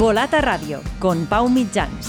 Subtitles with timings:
[0.00, 2.08] Volata Radio con Pau Mitjans.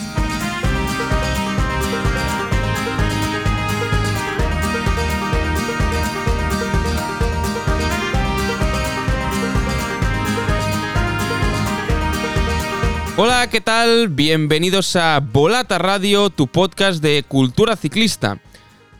[13.17, 14.07] Hola, ¿qué tal?
[14.07, 18.39] Bienvenidos a Volata Radio, tu podcast de cultura ciclista.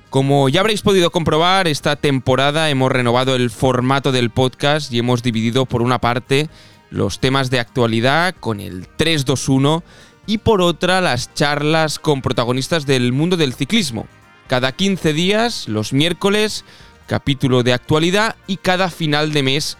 [0.10, 5.23] Como ya habréis podido comprobar, esta temporada hemos renovado el formato del podcast y hemos
[5.23, 6.50] dividido por una parte
[6.91, 9.83] los temas de actualidad con el 321
[10.27, 14.05] y por otra las charlas con protagonistas del mundo del ciclismo.
[14.47, 16.65] Cada 15 días, los miércoles,
[17.07, 19.77] capítulo de actualidad y cada final de mes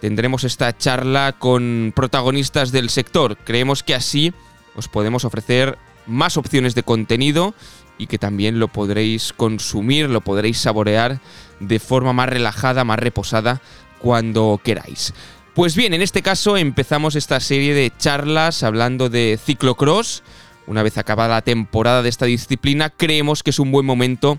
[0.00, 3.36] tendremos esta charla con protagonistas del sector.
[3.36, 4.32] Creemos que así
[4.74, 7.54] os podemos ofrecer más opciones de contenido
[7.98, 11.20] y que también lo podréis consumir, lo podréis saborear
[11.60, 13.60] de forma más relajada, más reposada
[13.98, 15.12] cuando queráis.
[15.58, 20.22] Pues bien, en este caso empezamos esta serie de charlas hablando de ciclocross.
[20.68, 24.38] Una vez acabada la temporada de esta disciplina, creemos que es un buen momento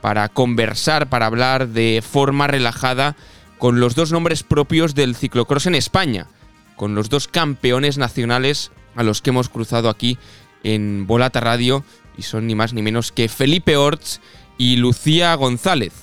[0.00, 3.16] para conversar, para hablar de forma relajada
[3.58, 6.28] con los dos nombres propios del ciclocross en España,
[6.76, 10.18] con los dos campeones nacionales a los que hemos cruzado aquí
[10.62, 11.82] en Volata Radio
[12.16, 14.20] y son ni más ni menos que Felipe Orts
[14.56, 15.94] y Lucía González.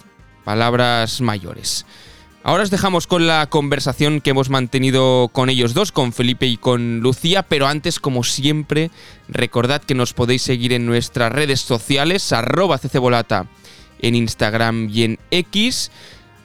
[0.44, 1.86] Palabras mayores.
[2.48, 6.56] Ahora os dejamos con la conversación que hemos mantenido con ellos dos, con Felipe y
[6.56, 8.90] con Lucía, pero antes, como siempre,
[9.28, 13.48] recordad que nos podéis seguir en nuestras redes sociales, arroba ccbolata
[14.00, 15.92] en Instagram y en X.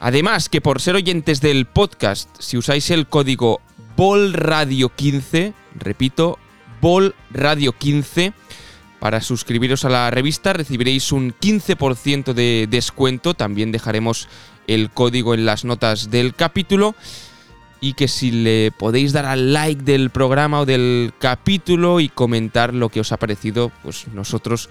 [0.01, 3.61] Además, que por ser oyentes del podcast, si usáis el código
[3.95, 6.37] BOLRadio15, repito,
[6.81, 8.33] BOLRadio15,
[8.99, 13.33] para suscribiros a la revista recibiréis un 15% de descuento.
[13.33, 14.29] También dejaremos
[14.67, 16.95] el código en las notas del capítulo.
[17.81, 22.73] Y que si le podéis dar al like del programa o del capítulo y comentar
[22.73, 24.69] lo que os ha parecido, pues nosotros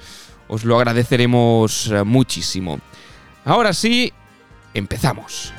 [0.48, 2.80] os lo agradeceremos eh, muchísimo.
[3.44, 4.12] Ahora sí,
[4.72, 5.52] empezamos.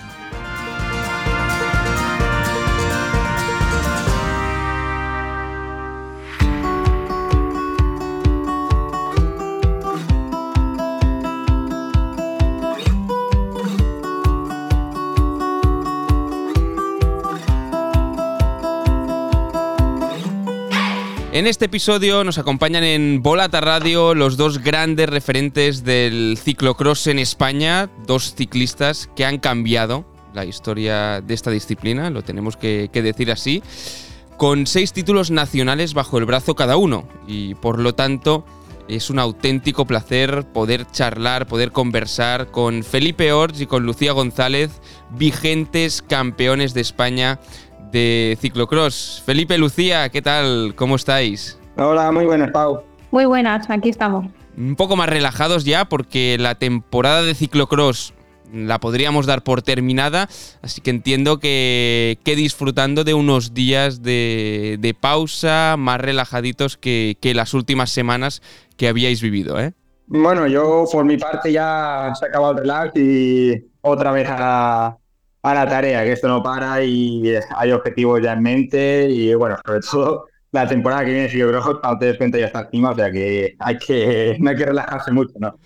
[21.34, 27.18] En este episodio nos acompañan en Volata Radio los dos grandes referentes del ciclocross en
[27.18, 30.06] España, dos ciclistas que han cambiado
[30.36, 33.64] la historia de esta disciplina, lo tenemos que, que decir así,
[34.38, 37.08] con seis títulos nacionales bajo el brazo cada uno.
[37.26, 38.46] Y por lo tanto
[38.88, 44.70] es un auténtico placer poder charlar, poder conversar con Felipe Orts y con Lucía González,
[45.10, 47.40] vigentes campeones de España
[47.94, 49.24] de ciclocross.
[49.26, 50.74] Felipe Lucía, ¿qué tal?
[50.76, 51.58] ¿Cómo estáis?
[51.78, 52.82] Hola, muy buenas, Pau.
[53.12, 54.26] Muy buenas, aquí estamos.
[54.58, 58.14] Un poco más relajados ya porque la temporada de ciclocross
[58.52, 60.28] la podríamos dar por terminada,
[60.62, 67.18] así que entiendo que, que disfrutando de unos días de, de pausa más relajaditos que,
[67.20, 68.44] que, las últimas semanas
[68.78, 69.74] que habíais vivido, ¿eh?
[70.06, 74.98] Bueno, yo por mi parte ya se ha acabado el relax y otra vez a,
[75.44, 79.58] a la tarea, que esto no para y hay objetivos ya en mente y bueno,
[79.66, 82.46] sobre todo la temporada que viene, si yo creo que cuando te des cuenta ya
[82.46, 85.58] está encima, o sea que hay que, no hay que relajarse mucho, ¿no?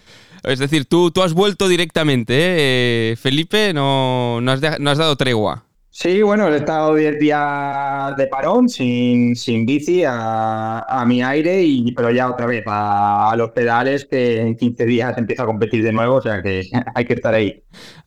[0.44, 3.16] Es decir, tú, tú has vuelto directamente, ¿eh?
[3.18, 5.67] Felipe, no, no, has no has dado tregua.
[6.00, 11.64] Sí, bueno, he estado 10 días de parón, sin, sin bici, a, a, mi aire,
[11.64, 15.46] y, pero ya otra vez a, a, los pedales, que en 15 días empieza a
[15.48, 17.64] competir de nuevo, o sea que hay que estar ahí.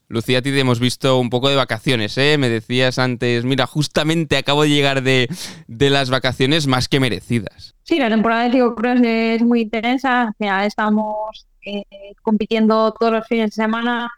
[0.06, 2.38] Lucía, a ti te hemos visto un poco de vacaciones, ¿eh?
[2.38, 5.28] Me decías antes, mira, justamente acabo de llegar de,
[5.66, 7.74] de las vacaciones más que merecidas.
[7.82, 11.82] Sí, la temporada de ciclocross es muy intensa, final estamos eh,
[12.22, 14.08] compitiendo todos los fines de semana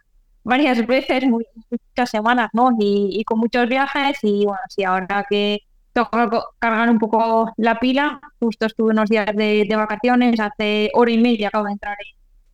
[0.43, 2.71] varias veces, muchas semanas, ¿no?
[2.79, 5.59] Y, con muchos viajes y bueno, sí, ahora que
[5.93, 6.29] toca
[6.59, 11.49] cargar un poco la pila, justo estuve unos días de, vacaciones, hace hora y media
[11.49, 11.97] acabo de entrar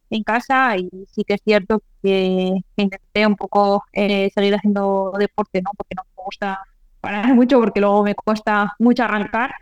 [0.09, 5.13] en, casa y sí que es cierto que, que intenté un poco eh, seguir haciendo
[5.17, 5.71] deporte, ¿no?
[5.77, 6.59] Porque no me gusta
[7.01, 9.53] parar mucho porque luego me cuesta mucho arrancar,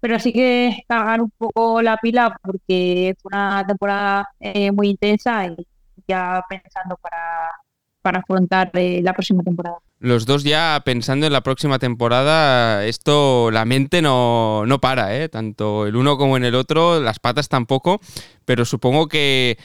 [0.00, 5.46] pero sí que cargar un poco la pila porque fue una temporada eh, muy intensa
[5.46, 5.66] y
[6.06, 7.50] ya pensando para
[8.06, 9.78] para afrontar eh, la próxima temporada.
[9.98, 15.28] Los dos ya pensando en la próxima temporada, esto la mente no, no para, ¿eh?
[15.28, 18.00] tanto el uno como en el otro, las patas tampoco,
[18.44, 19.58] pero supongo que,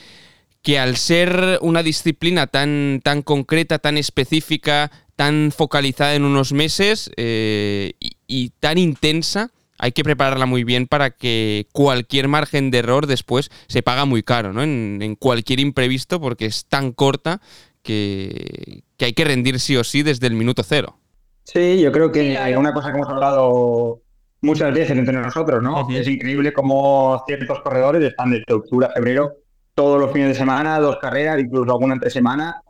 [0.63, 7.11] que al ser una disciplina tan, tan concreta, tan específica, tan focalizada en unos meses
[7.15, 7.93] eh,
[8.27, 13.51] y, tan intensa, hay que prepararla muy bien para que cualquier margen de error después
[13.67, 14.63] se paga muy caro, ¿no?
[14.63, 17.39] En, cualquier imprevisto, porque es tan corta
[17.83, 20.97] que, hay que rendir sí o sí desde el minuto cero.
[21.43, 24.01] Sí, yo creo que hay una cosa que hemos hablado
[24.41, 25.87] muchas veces entre nosotros, ¿no?
[25.89, 29.33] Es increíble cómo ciertos corredores están desde octubre a febrero,
[29.73, 32.61] todos los fines de semana, dos carreras, incluso alguna entre semana,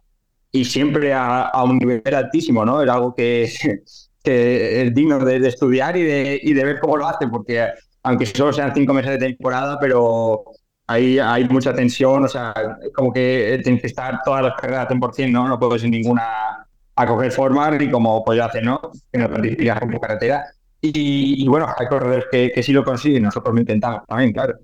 [0.51, 2.81] y siempre a, un nivel altísimo, ¿no?
[2.81, 3.43] Es algo que,
[4.23, 7.67] es digno de, estudiar y de, y de ver cómo lo hace, porque
[8.03, 10.43] aunque solo sean cinco meses de temporada, pero
[10.91, 12.53] ahí hay mucha tensión, o sea,
[12.93, 15.47] como que tienes que estar todas las carreras al 100%, ¿no?
[15.47, 18.79] No puedo sin ninguna a coger forma y como pues hace, ¿no?
[19.11, 20.45] Que no por carretera.
[20.83, 24.55] Y, bueno, hay corredores que, que sí lo consiguen, nosotros lo intentamos también, claro.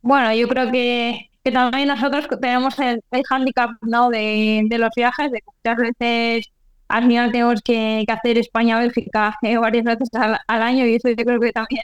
[0.00, 4.10] Bueno, yo creo que que también nosotros tenemos el, el handicap ¿no?
[4.10, 6.52] de, de, los viajes, de que muchas veces
[6.88, 11.40] al final tenemos que, hacer España-Bélgica eh, varias veces al, año y eso yo creo
[11.40, 11.82] que también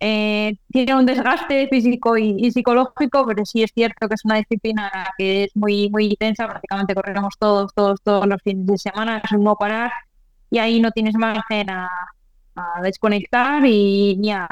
[0.00, 4.90] eh, tiene un desgaste físico y, psicológico, pero sí es cierto que es una disciplina
[5.18, 9.32] que es muy, muy intensa, prácticamente corremos todos, todos, todos los fines de semana, es
[9.32, 9.92] un no parar
[10.50, 11.88] y ahí no tienes margen a,
[12.56, 14.48] a desconectar y ni a,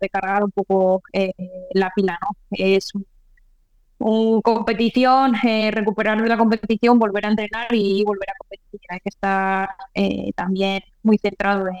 [0.00, 1.32] recargar un poco eh,
[1.72, 2.28] la pila, ¿no?
[2.50, 3.04] Es un
[4.00, 8.80] un competición, eh, recuperar de la competición, volver a entrenar y volver a competir.
[8.88, 11.76] Hay que estar eh, también muy centrado en,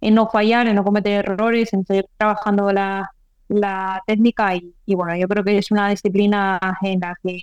[0.00, 3.10] no fallar, en no cometer errores, en seguir trabajando la,
[4.06, 7.40] técnica y, bueno, yo creo que es una disciplina en la que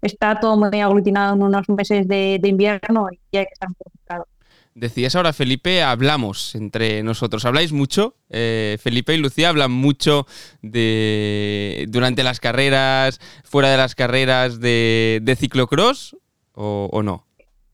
[0.00, 4.26] está todo muy aglutinado en unos meses de, invierno y hay que estar concentrado.
[4.74, 7.44] Decías ahora, Felipe, hablamos entre nosotros.
[7.44, 8.14] ¿Habláis mucho?
[8.30, 10.26] Eh, Felipe y Lucía hablan mucho
[10.62, 16.16] de durante las carreras, fuera de las carreras de, de ciclocross
[16.62, 17.26] o, no?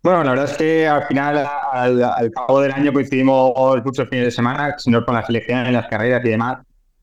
[0.06, 3.52] Bueno, la verdad es que al final, al, cabo del año coincidimos
[3.84, 6.58] muchos fines de semana, sino con las selecciones, las carreras y demás.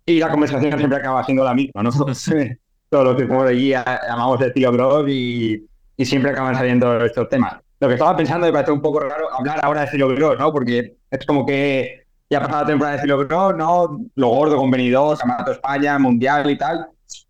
[0.05, 1.89] Y la conversación siempre acaba siendo la misma, ¿no?
[2.89, 5.65] Todos los que como de allí llamamos de ciclocross y,
[5.97, 9.27] y siempre acaban saliendo estos temas lo que estaba pensando me parece un poco raro
[9.38, 10.53] hablar ahora de ciclocross, ¿no?
[10.53, 14.00] Porque es como que ya ha pasado la temporada de ciclocross, ¿no?
[14.15, 16.88] Lo gordo con Benidorm, Campeonato España, Mundial y tal.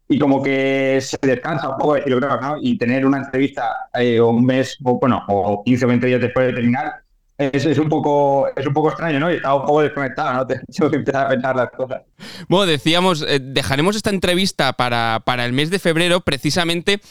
[0.08, 2.58] Y como que se descansa un poco de ciclocross, ¿no?
[2.62, 6.54] Y tener una entrevista eh, un mes, bueno, o 15 o 20 días después de
[6.54, 7.04] terminar,
[7.38, 9.32] es, es, un poco, es un poco extraño, ¿no?
[9.32, 10.48] Y estaba un poco desconectado, ¿no?
[10.48, 12.02] Tengo que empezar a pensar las cosas.
[12.48, 17.02] Bueno, decíamos, eh, dejaremos esta entrevista para, para el mes de febrero precisamente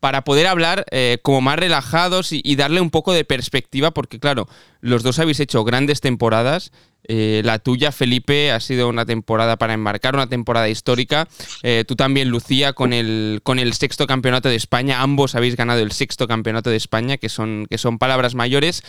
[0.00, 4.48] para poder hablar eh, como más relajados y, darle un poco de perspectiva, porque claro,
[4.80, 6.72] los dos habéis hecho grandes temporadas.
[7.08, 11.28] Eh, la tuya, Felipe, ha sido una temporada para enmarcar, una temporada histórica.
[11.62, 15.00] Eh, tú también, Lucía, con el, con el sexto campeonato de España.
[15.02, 18.82] Ambos habéis ganado el sexto campeonato de España, que son, que son palabras mayores.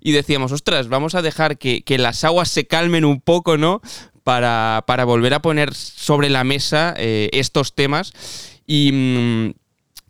[0.00, 3.82] Y decíamos, ostras, vamos a dejar que, las aguas se calmen un poco, ¿no?
[4.24, 8.12] Para, para volver a poner sobre la mesa estos temas.
[8.66, 9.50] Y, mm,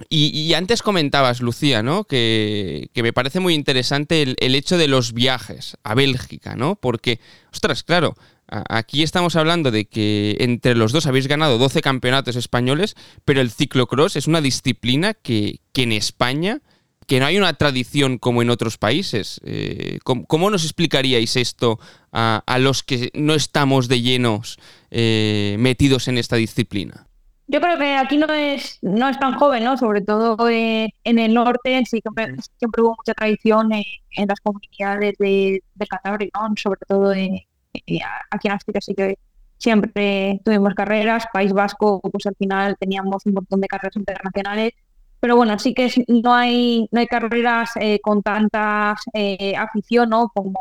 [0.09, 2.05] y, antes comentabas, Lucía, ¿no?
[2.05, 6.77] Que, me parece muy interesante el, hecho de los viajes a Bélgica, ¿no?
[6.77, 7.21] Porque,
[7.53, 8.15] ostras, claro,
[8.49, 13.51] aquí estamos hablando de que entre los dos habéis ganado 12 campeonatos españoles, pero el
[13.51, 16.61] ciclocross es una disciplina que, en España,
[17.07, 19.41] que no hay una tradición como en otros países.
[19.45, 21.81] Eh, ¿cómo, nos explicaríais esto
[22.13, 24.59] a, los que no estamos de llenos
[24.91, 27.10] eh, metidos en esta disciplina?
[27.53, 29.77] Yo creo que aquí no es, no es tan joven, ¿no?
[29.77, 35.61] Sobre todo en el norte, sí siempre, siempre hubo mucha tradición en, las comunidades de,
[35.75, 36.55] de Cantabria, ¿no?
[36.57, 39.19] Sobre todo aquí en Asturias sí que
[39.59, 41.25] siempre tuvimos carreras.
[41.33, 44.73] País Vasco, pues al final teníamos un montón de carreras internacionales.
[45.19, 50.29] Pero bueno, sí que no hay no hay carreras eh, con tanta eh, afición, ¿no?
[50.33, 50.61] Como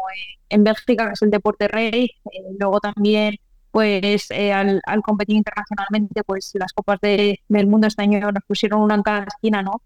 [0.50, 2.12] en Bélgica, que es el deporte rey.
[2.31, 3.36] Eh, luego también
[3.72, 8.82] pues eh, al, competir internacionalmente, pues las copas de, del mundo este año nos pusieron
[8.82, 9.82] una en cada esquina, ¿no?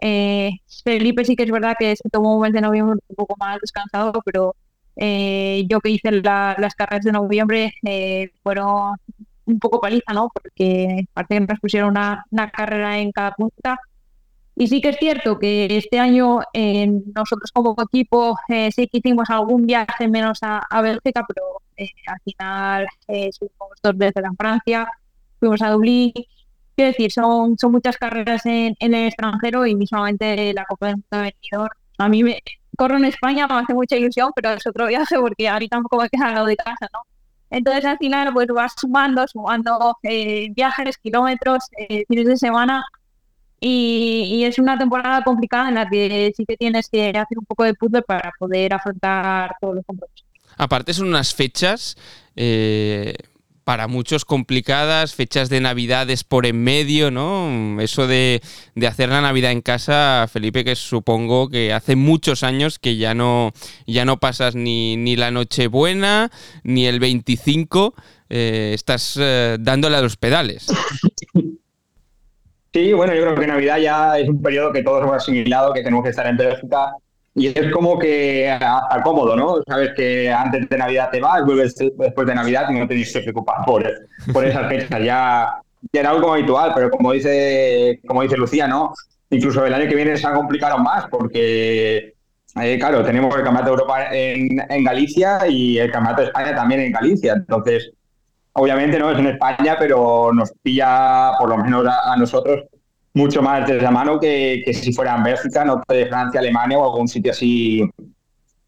[0.00, 0.52] Eh,
[0.84, 3.60] Felipe sí que es verdad que se tomó un mes de noviembre un poco más
[3.60, 4.56] descansado, pero
[4.96, 7.74] eh, yo que hice las carreras de noviembre
[8.42, 8.96] fueron
[9.44, 10.28] un poco paliza, ¿no?
[10.32, 13.78] Porque aparte que nos pusieron una, una carrera en cada punta
[14.54, 18.98] y sí que es cierto que este año eh, nosotros como equipo eh, sí que
[18.98, 24.88] hicimos algún viaje menos a, Bélgica, pero eh, al final fuimos dos veces a Francia,
[25.40, 26.12] fuimos a Dublín.
[26.76, 31.68] Quiero decir, son, son muchas carreras en, el extranjero y mismamente la Copa del Mundo.
[31.98, 32.42] A mí me
[32.76, 36.08] corro en España, me hace mucha ilusión, pero es otro viaje porque ahorita tampoco me
[36.08, 37.00] queda al lado de casa, ¿no?
[37.50, 41.68] Entonces al final pues vas sumando, sumando viajes, kilómetros,
[42.08, 42.82] fines de semana
[43.64, 47.62] y, es una temporada complicada en la que sí que tienes que hacer un poco
[47.62, 50.26] de puzzle para poder afrontar todos los compromisos.
[50.56, 51.96] Aparte son unas fechas,
[52.34, 53.14] eh,
[53.62, 57.80] para muchos complicadas, fechas de Navidades por en medio, ¿no?
[57.80, 58.42] Eso de,
[58.84, 63.52] hacer la Navidad en casa, Felipe, que supongo que hace muchos años que ya no,
[63.86, 66.32] ya no pasas ni, ni la Nochebuena,
[66.64, 67.94] ni el 25,
[68.28, 70.66] eh, estás eh, dándole a los pedales.
[72.72, 75.82] Sí, bueno, yo creo que Navidad ya es un periodo que todos hemos asimilado, que
[75.82, 76.92] tenemos que estar en Bélgica
[77.34, 79.62] y es como que hasta cómodo, ¿no?
[79.66, 83.20] Sabes que antes de Navidad te vas, vuelves después de Navidad y no te que
[83.20, 83.84] preocupar por,
[84.32, 85.02] por esas fechas.
[85.02, 85.54] Ya,
[85.92, 88.92] ya era algo habitual, pero como dice, como dice Lucía, ¿no?
[89.30, 92.14] Incluso el año que viene se ha complicado más porque,
[92.60, 96.54] eh, claro, tenemos el Campeonato de Europa en, en, Galicia y el Campeonato de España
[96.54, 97.32] también en Galicia.
[97.32, 97.92] Entonces,
[98.54, 102.64] obviamente no es en España, pero nos pilla, por lo menos a nosotros,
[103.14, 106.78] mucho más de la mano que, que si fuera en Bélgica, no de Francia, Alemania
[106.78, 107.88] o algún sitio así,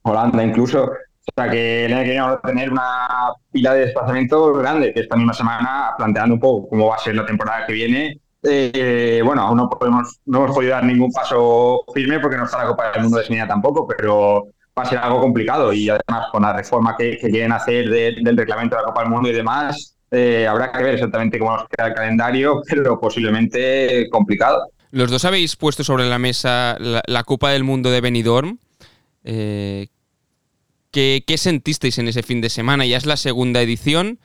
[0.02, 0.84] Holanda incluso.
[0.84, 5.16] O sea que el que vamos a tener una pila de desplazamientos grande, que esta
[5.16, 8.20] misma semana planteando un poco cómo va a ser la temporada que viene.
[8.42, 12.58] Eh, bueno, aún no, podemos, no hemos podido dar ningún paso firme porque no está
[12.58, 16.42] la Copa del Mundo de tampoco, pero va a ser algo complicado y además con
[16.42, 20.46] la reforma que, quieren hacer del reglamento de la Copa del Mundo y demás, eh,
[20.46, 24.68] habrá que ver exactamente cómo nos queda el calendario, pero posiblemente complicado.
[24.90, 28.58] Los dos habéis puesto sobre la mesa la, Copa del Mundo de Benidorm.
[29.24, 29.88] Eh,
[30.92, 32.86] ¿qué, sentisteis en ese fin de semana?
[32.86, 34.18] Ya es la segunda edición.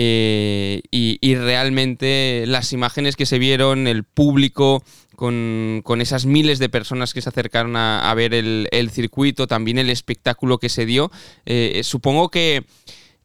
[0.00, 4.84] Eh, y, realmente las imágenes que se vieron, el público
[5.18, 10.58] con, esas miles de personas que se acercaron a, ver el, circuito, también el espectáculo
[10.58, 11.10] que se dio,
[11.82, 12.64] supongo que,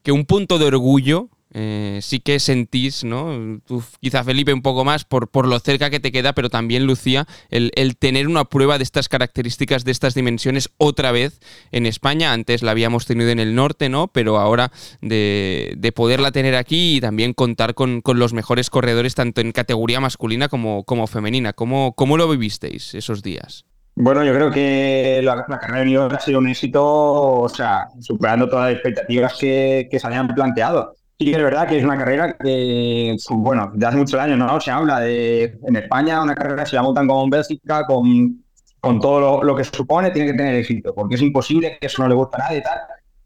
[0.02, 3.62] que, un punto de orgullo eh, sí que sentís, ¿no?
[3.65, 6.88] Tú, quizá Felipe un poco más por, por lo cerca que te queda, pero también
[6.88, 11.39] Lucía, el, tener una prueba de estas características, de estas dimensiones otra vez
[11.72, 12.33] en España.
[12.33, 14.07] Antes la habíamos tenido en el norte, ¿no?
[14.07, 19.51] Pero ahora de, poderla tener aquí y también contar con, los mejores corredores tanto en
[19.51, 21.53] categoría masculina como, como femenina.
[21.53, 23.65] ¿Cómo, ¿Cómo lo vivisteis esos días?
[23.95, 28.50] Bueno, yo creo que la, carrera de New ha sido un éxito, o sea, superando
[28.50, 30.95] todas las expectativas que, que se habían planteado.
[31.20, 34.60] Sí que es verdad que es una carrera que, bueno, de hace muchos años no
[34.60, 38.43] se habla de en España una carrera se la montan como en Bélgica con,
[38.79, 42.10] con todo lo, que supone tiene que tener éxito, porque es imposible que eso no
[42.10, 42.79] le guste a nadie y tal.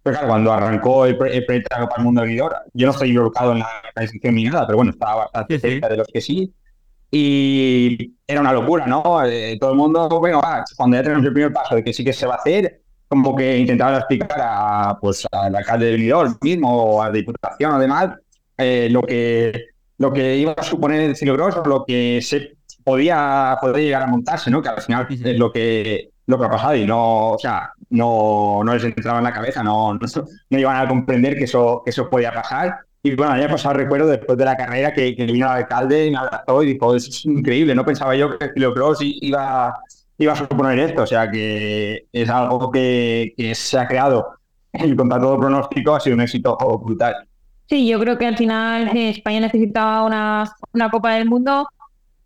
[0.03, 3.53] Pero claro, cuando arrancó el, de la Copa del Mundo de yo no estoy involucrado
[3.53, 6.53] en la, descripción ni nada, pero bueno, estaba bastante cerca de los que sí.
[7.09, 9.23] Y era una locura, ¿no?
[9.25, 10.41] Eh, todo el mundo, bueno,
[10.75, 13.35] cuando ya tenemos el primer paso de que sí que se va a hacer, como
[13.35, 18.15] que intentaba explicar a, pues, al alcalde de Benidorm mismo o a la Diputación además
[18.57, 23.83] eh, lo, que, lo que iba a suponer el ciclocross, lo que se podía, poder
[23.83, 24.61] llegar a montarse, ¿no?
[24.61, 28.61] que al final es lo que, lo que ha pasado y no, o sea, no,
[28.63, 32.09] no les entraba en la cabeza, no, no, iban a comprender que eso, que eso
[32.09, 32.79] podía pasar.
[33.03, 36.11] Y bueno, ya pasado recuerdo después de la carrera que, que vino el alcalde y
[36.11, 39.79] me abrazó y dijo, es increíble, no pensaba yo que el ciclocross iba
[40.17, 41.03] iba a suponer esto.
[41.03, 44.27] O sea que es algo que, se ha creado
[44.73, 47.27] y contra pronóstico ha sido un éxito brutal.
[47.67, 51.67] Sí, yo creo que al final eh, España necesitaba una, una Copa del Mundo.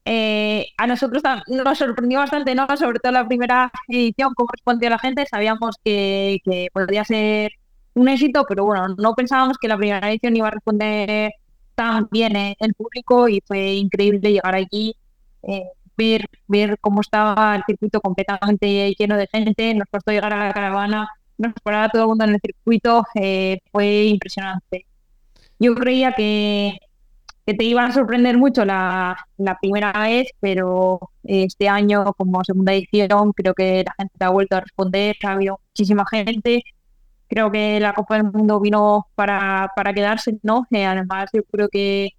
[0.05, 2.67] Eh, a nosotros nos sorprendió bastante, ¿no?
[2.75, 5.25] Sobre todo la primera edición, cómo respondió la gente.
[5.29, 7.51] Sabíamos que, que podría ser
[7.93, 11.31] un éxito, pero bueno, no pensábamos que la primera edición iba a responder
[11.75, 14.95] tan bien eh, el público y fue increíble llegar allí.
[15.43, 15.63] Eh,
[16.01, 20.53] ver, ver cómo estaba el circuito completamente lleno de gente, nos costó llegar a la
[20.53, 24.85] caravana, nos paraba todo el mundo en el circuito, eh, fue impresionante.
[25.59, 26.79] Yo creía que,
[27.45, 32.73] que te iba a sorprender mucho la, la, primera vez, pero este año como segunda
[32.73, 36.63] edición creo que la gente ha vuelto a responder, ha habido muchísima gente,
[37.27, 40.65] creo que la Copa del Mundo vino para, para quedarse, ¿no?
[40.71, 42.09] Eh, además yo creo que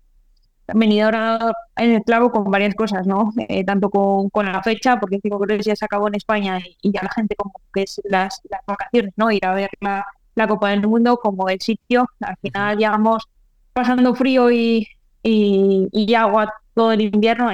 [0.68, 3.32] venido ahora en el clavo con varias cosas, ¿no?
[3.48, 6.92] Eh, tanto con, con, la fecha, porque creo que ya se acabó en España y,
[6.92, 9.30] ya la gente como que es las, las vacaciones, ¿no?
[9.30, 12.06] Ir a ver la, la, Copa del Mundo como el sitio.
[12.20, 13.24] Al final llegamos
[13.72, 14.88] pasando frío y,
[15.22, 17.50] y, y, agua todo el invierno.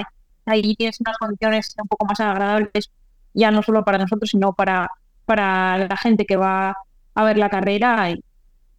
[0.46, 2.90] Ahí tienes unas condiciones un poco más agradables,
[3.34, 4.90] ya no solo para nosotros, sino para,
[5.26, 6.76] para la gente que va
[7.14, 8.10] a ver la carrera.
[8.10, 8.22] Y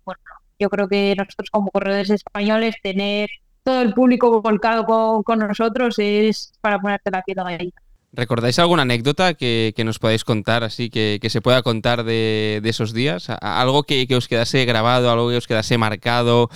[0.06, 0.22] bueno,
[0.60, 3.30] yo creo que nosotros como corredores españoles tener
[3.64, 4.86] todo el público volcado
[5.24, 7.74] con, nosotros es para ponerte la piel ahí.
[8.12, 13.30] ¿Recordáis alguna anécdota que, nos podáis contar, así que, se pueda contar de, esos días?
[13.42, 16.50] Algo que, os quedase grabado, algo que os quedase marcado,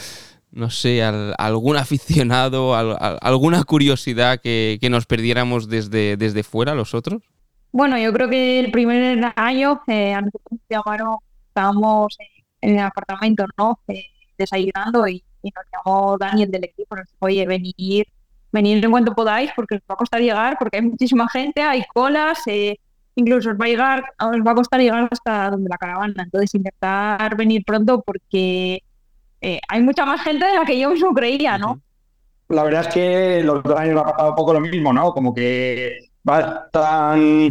[0.52, 7.22] no sé, algún aficionado, alguna curiosidad que, nos perdiéramos desde, desde fuera los otros?
[7.72, 11.18] Bueno, yo creo que el primer año eh, a nosotros llamaron,
[11.48, 12.16] estábamos
[12.62, 13.80] en el apartamento, ¿no?
[13.88, 14.06] Eh,
[14.38, 18.08] desayunando y nos llamó Daniel del equipo, nos dijo, oye, venir,
[18.52, 21.84] venir en cuanto podáis porque os va a costar llegar, porque hay muchísima gente, hay
[21.94, 22.78] colas, eh,
[23.16, 26.24] incluso os va a llegar, os va a costar llegar hasta donde la caravana.
[26.24, 28.84] Entonces intentar venir pronto porque
[29.42, 31.82] eh, hay mucha más gente de la que yo mismo creía, ¿no?
[32.50, 35.12] La verdad es que los dos años ha pasado un poco lo mismo, ¿no?
[35.14, 37.50] Como que va tan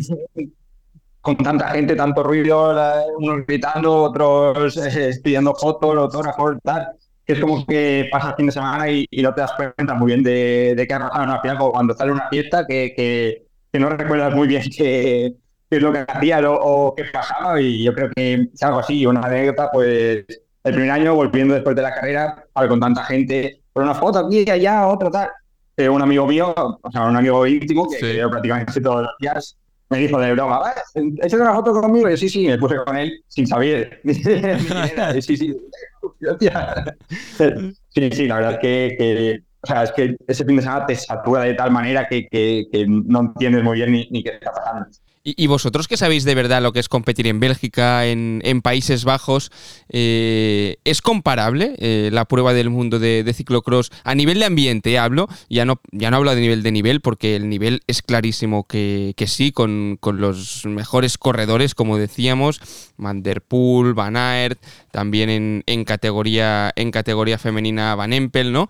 [1.22, 2.75] con tanta gente, tanto ruido,
[3.16, 6.88] unos gritando, otros eh, pidiendo fotos, autógrafos, tal,
[7.25, 10.09] que es como que pasa el fin de semana y, no te das cuenta muy
[10.09, 11.26] bien de, de qué ha pasado.
[11.26, 11.35] ¿no?
[11.35, 15.35] Al final, cuando sale una fiesta que, que, que no recuerdas muy bien qué,
[15.71, 19.21] es lo que hacía o, qué pasaba, y yo creo que es algo así, una
[19.21, 20.25] anécdota, pues
[20.64, 24.49] el primer año volviendo después de la carrera, con tanta gente, por una foto aquí,
[24.50, 25.29] allá, otra, tal.
[25.76, 28.21] Eh, un amigo mío, o sea, un amigo íntimo que, sí.
[28.31, 29.57] prácticamente todos los días,
[29.88, 32.09] me dijo de broma, ¿echas una foto conmigo?
[32.09, 34.00] Y yo, sí, sí, me puse con él sin saber.
[35.23, 35.57] sí, sí.
[37.90, 40.87] sí, sí, la verdad es que, que, o sea, es que ese fin de semana
[40.87, 44.30] te satura de tal manera que, que, que no entiendes muy bien ni, ni qué
[44.30, 44.87] está pasando.
[45.25, 49.52] Y, vosotros que sabéis de verdad lo que es competir en Bélgica, en, Países Bajos,
[49.88, 54.99] eh, ¿es comparable eh, la prueba del mundo de, ciclocross a nivel de ambiente?
[54.99, 58.64] Hablo, ya no, ya no hablo de nivel de nivel, porque el nivel es clarísimo
[58.67, 62.61] que, sí, con, los mejores corredores, como decíamos,
[62.97, 64.61] Van Der Poel, Van Aert,
[64.91, 68.69] también en, categoría, en categoría femenina Van Empel, ¿no?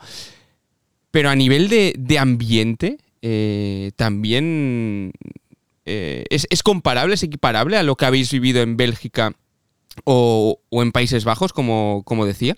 [1.10, 5.12] Pero a nivel de, ambiente, eh, también
[5.84, 9.32] eh, ¿es, comparable, es equiparable a lo que habéis vivido en Bélgica
[10.04, 12.56] o, en Países Bajos, como, como decía?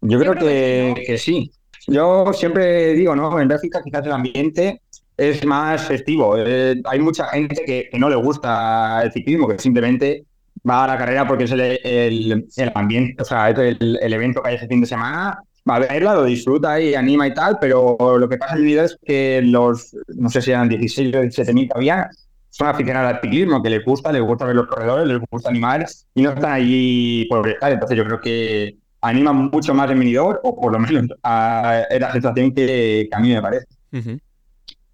[0.00, 1.52] Yo creo que, sí.
[1.86, 3.38] Yo siempre digo, ¿no?
[3.40, 4.82] En Bélgica quizás el ambiente
[5.16, 6.36] es más festivo.
[6.38, 10.24] Eh, hay mucha gente que, no le gusta el ciclismo, que simplemente
[10.68, 14.56] va a la carrera porque es el, ambiente, o sea, es el, evento que hay
[14.56, 15.38] ese fin de semana.
[15.68, 18.68] Va a verla, lo disfruta y anima y tal, pero lo que pasa en mi
[18.68, 22.08] vida es que los, no sé si eran 16 o 17 mil todavía,
[22.58, 25.86] son aficionados al ciclismo, que les gusta, les gusta ver los corredores, les gusta animar
[26.14, 27.70] y no están allí por estar.
[27.70, 32.00] Entonces yo creo que animan mucho más en venidor, o por lo menos a, es
[32.00, 33.66] la sensación que, a mí me parece.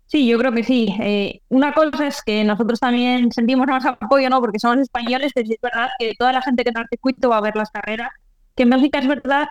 [0.06, 0.94] Sí, yo creo que sí.
[1.00, 4.40] Eh, una cosa es que nosotros también sentimos más apoyo, ¿no?
[4.40, 7.38] Porque somos españoles, pero es verdad que toda la gente que está al circuito va
[7.38, 8.10] a ver las carreras.
[8.54, 9.48] Que en Bélgica es verdad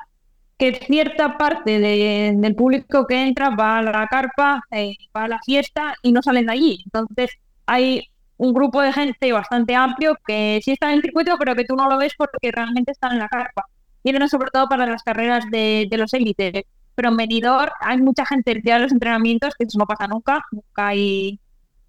[0.60, 5.40] que cierta parte del público que entra va a la carpa, eh, va a la
[5.44, 6.84] fiesta y no salen de allí.
[6.86, 7.32] Entonces,
[7.66, 11.66] hay un grupo de gente bastante amplio que sí está en el circuito, pero que
[11.66, 13.66] tú no lo ves porque realmente están en la carpa.
[14.04, 16.64] Vienen sobre todo para las carreras de, los élites.
[16.96, 20.44] Pero en Benidorm hay mucha gente ya en los entrenamientos, que eso no pasa nunca,
[20.52, 21.40] nunca hay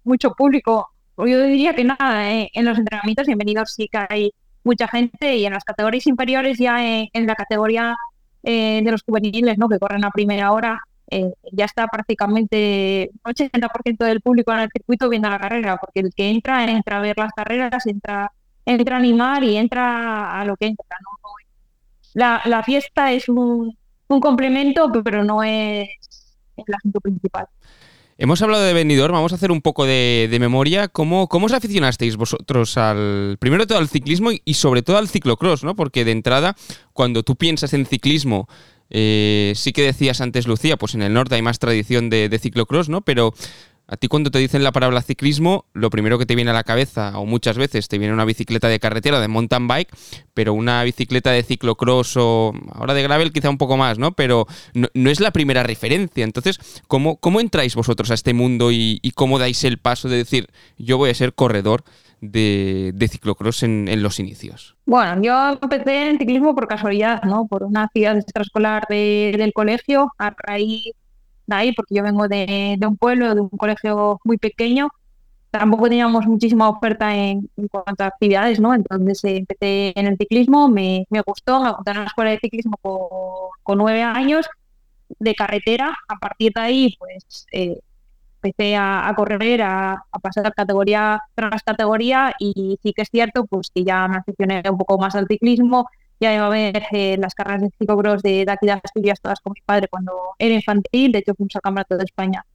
[0.03, 0.89] mucho público.
[1.17, 4.31] Yo diría que nada, eh, en los entrenamientos y en Benidorm sí que hay
[4.63, 7.95] mucha gente y en las categorías inferiores ya en, la categoría
[8.43, 9.69] eh, de los juveniles, ¿no?
[9.69, 10.79] que corren a primera hora,
[11.11, 16.13] eh, ya está prácticamente 80% del público en el circuito viendo la carrera, porque el
[16.13, 18.31] que entra, entra a ver las carreras, entra,
[18.65, 20.85] entra a animar y entra a lo que entra.
[22.13, 25.89] La, la, fiesta es un, un, complemento, pero no es
[26.55, 27.47] el asunto principal.
[28.17, 30.87] Hemos hablado de Benidorm, vamos a hacer un poco de, de, memoria.
[30.87, 35.09] ¿Cómo, ¿Cómo os aficionasteis vosotros al, primero todo al ciclismo y, y sobre todo al
[35.09, 35.65] ciclocross?
[35.65, 35.75] ¿no?
[35.75, 36.55] Porque de entrada,
[36.93, 38.47] cuando tú piensas en ciclismo,
[38.89, 42.89] eh, sí que decías antes, Lucía, pues en el norte hay más tradición de, ciclocross,
[42.89, 43.01] ¿no?
[43.01, 43.33] Pero
[43.87, 46.63] a ti cuando te dicen la palabra ciclismo, lo primero que te viene a la
[46.63, 49.95] cabeza, o muchas veces te viene una bicicleta de carretera, de mountain bike,
[50.33, 54.13] pero una bicicleta de ciclocross o ahora de gravel quizá un poco más, ¿no?
[54.13, 56.23] Pero no, es la primera referencia.
[56.23, 60.49] Entonces, ¿cómo, ¿cómo entráis vosotros a este mundo y, cómo dais el paso de decir,
[60.77, 61.83] yo voy a ser corredor
[62.21, 64.75] de, ciclocross en, los inicios?
[64.85, 67.47] Bueno, yo empecé en ciclismo por casualidad, ¿no?
[67.47, 70.91] Por una actividad extraescolar del colegio, a raíz
[71.47, 74.89] de ahí, porque yo vengo de, un pueblo, de un colegio muy pequeño,
[75.51, 78.73] tampoco teníamos muchísima oferta en, cuanto a actividades, ¿no?
[78.73, 82.77] Entonces eh, empecé en el ciclismo, me, gustó, me apunté a la escuela de ciclismo
[82.81, 84.47] con, nueve años,
[85.19, 87.79] de carretera, a partir de ahí, pues eh,
[88.45, 93.71] empecé a, correr, a, pasar a categoría tras categoría y sí que es cierto pues
[93.73, 95.87] que ya me aficioné un poco más al ciclismo,
[96.19, 99.39] ya iba a ver eh, las carreras de ciclocross de, de aquí de Asturias todas
[99.39, 102.45] con mi padre cuando era infantil, de hecho fuimos al Campeonato de España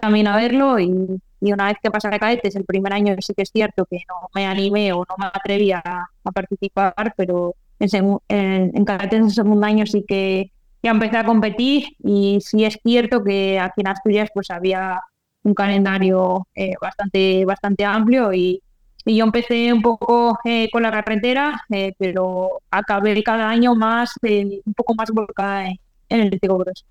[0.00, 3.42] también a verlo y, una vez que pasé a cadetes el primer año sí que
[3.42, 8.72] es cierto que no me animé o no me atreví a, participar, pero en, en,
[8.74, 10.50] en cadetes el segundo año sí que
[10.84, 11.96] ya empecé a competir.
[11.98, 15.00] Y sí es cierto que aquí en Asturias pues había
[15.44, 18.60] un calendario eh, bastante, bastante amplio y,
[19.04, 24.14] y, yo empecé un poco eh, con la carretera, eh, pero acabé cada año más,
[24.22, 26.84] un poco más volcada en el ciclocross.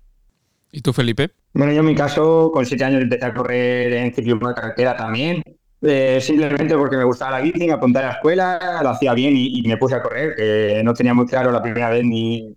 [0.72, 1.30] ¿Y tú, Felipe?
[1.52, 4.96] Bueno, yo en mi caso, con siete años empecé a correr en ciclismo de carretera
[4.96, 5.42] también.
[5.82, 9.34] Eh, simplemente porque me gustaba la bici, me apunté a la escuela, lo hacía bien
[9.36, 12.56] y, me puse a correr, que no tenía muy claro la primera vez ni,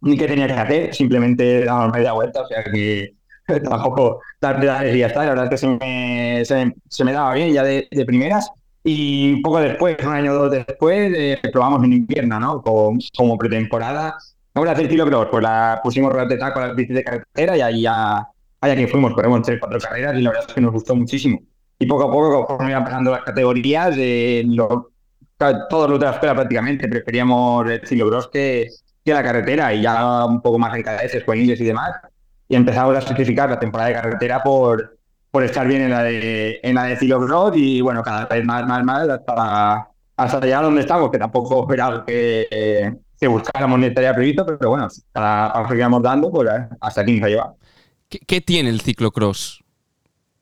[0.00, 3.14] ni qué tenía que hacer, simplemente daba media vuelta, o sea que
[3.68, 6.44] tampoco ya está, la verdad es que
[6.90, 8.50] se me, daba bien ya de, primeras.
[8.82, 12.62] Y un poco después, un año o dos después, eh, probamos en invierno, ¿no?
[12.62, 14.16] Como, como pretemporada.
[14.54, 17.60] Vamos a hacer kilómetros, pues la pusimos de taco a las bicis de carretera y
[17.60, 18.26] ahí ya,
[18.60, 21.40] allá que fuimos, corremos tres, cuatro carreras y la verdad es que nos gustó muchísimo.
[21.78, 24.90] Y poco a poco, conforme iban pasando las categorías, eh, lo,
[25.36, 28.68] todos los de la escuela prácticamente preferíamos el ciclocross que,
[29.04, 31.90] que la carretera y ya un poco más en cadeces, juveniles y demás.
[32.48, 34.98] Y empezamos a sacrificar la temporada de carretera por,
[35.30, 38.66] por estar bien en la de, en la de ciclocross y bueno, cada vez más,
[38.66, 43.78] más, más hasta, hasta allá donde estamos, que tampoco era algo que, eh, que buscáramos
[43.78, 47.24] ni estaría previsto, pero bueno, cada paso que íbamos dando, pues eh, hasta aquí nos
[47.24, 47.56] ha llevado.
[48.08, 49.64] ¿Qué, ¿Qué, tiene el ciclocross?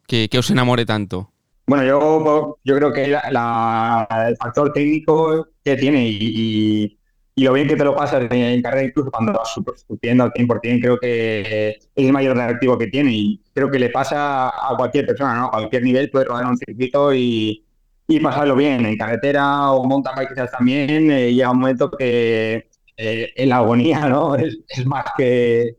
[0.06, 1.30] que, os enamore tanto?
[1.66, 6.98] Bueno, yo, yo creo que la, el factor técnico que tiene y, y,
[7.36, 9.54] lo bien que te lo pasas en, carrera, incluso cuando vas
[9.86, 13.90] subiendo al 100%, creo que es el mayor reactivo que tiene y creo que le
[13.90, 15.46] pasa a cualquier persona, ¿no?
[15.46, 17.64] A cualquier nivel puede rodar un circuito y,
[18.06, 18.86] y pasarlo bien.
[18.86, 23.56] En carretera o mountain bike quizás también eh, llega un momento que eh, en la
[23.56, 24.36] agonía, ¿no?
[24.36, 25.76] Es, es, más que,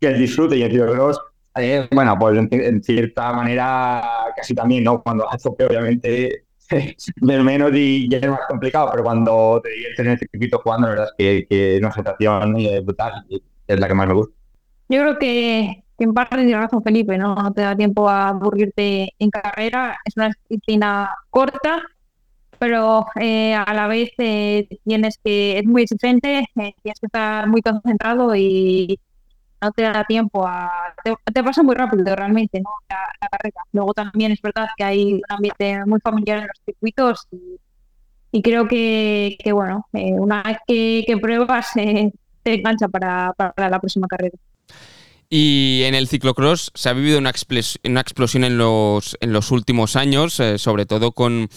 [0.00, 1.20] que el disfrute y el ciclocross
[1.56, 4.02] eh, bueno, pues en, cierta manera
[4.34, 5.02] casi también, ¿no?
[5.02, 6.44] Cuando haces obviamente
[7.20, 10.88] ver menos y ya es más complicado, pero cuando te diviertes en el circuito jugando,
[10.88, 13.24] la verdad es que, es una sensación eh, brutal
[13.66, 14.34] es la que más me gusta.
[14.88, 17.34] Yo creo que, en parte tiene razón Felipe, ¿no?
[17.34, 21.82] No te da tiempo a aburrirte en carrera, es una disciplina corta,
[22.58, 28.34] pero eh, a la vez tienes que, es muy exigente, tienes que estar muy concentrado
[28.34, 29.00] y
[29.64, 30.94] no te da tiempo a...
[31.02, 32.70] Te, pasa muy rápido realmente, ¿no?
[32.88, 33.60] La, carrera.
[33.72, 37.26] Luego también es verdad que hay un ambiente muy familiar en los circuitos
[38.30, 43.80] y, creo que, bueno, eh, una vez que, pruebas eh, te engancha para, para la
[43.80, 44.36] próxima carrera.
[45.30, 50.38] Y en el ciclocross se ha vivido una, explosión en los, en los últimos años,
[50.38, 51.48] eh, sobre todo con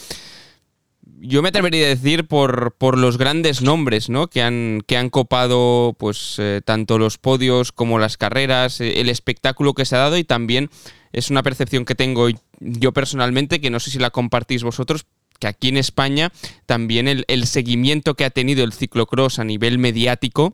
[1.19, 4.27] yo me atrevería a decir por, por los grandes nombres ¿no?
[4.27, 9.09] que, han, que han copado pues, eh, tanto los podios como las carreras, eh, el
[9.09, 10.69] espectáculo que se ha dado y también
[11.13, 12.27] es una percepción que tengo
[12.59, 15.05] yo personalmente, que no sé si la compartís vosotros,
[15.39, 16.31] que aquí en España
[16.65, 20.53] también el, el seguimiento que ha tenido el ciclocross a nivel mediático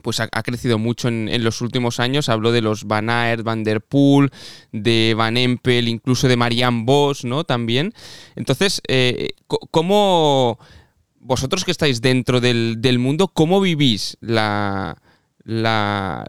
[0.00, 2.28] pues ha, crecido mucho en, los últimos años.
[2.28, 4.30] Hablo de los Van Aert, Van Der Poel,
[4.72, 7.44] de Van Empel, incluso de Marianne Vos, ¿no?
[7.44, 7.92] También.
[8.34, 10.58] Entonces, eh, ¿cómo
[11.20, 14.96] vosotros que estáis dentro del, mundo, cómo vivís la,
[15.44, 16.24] la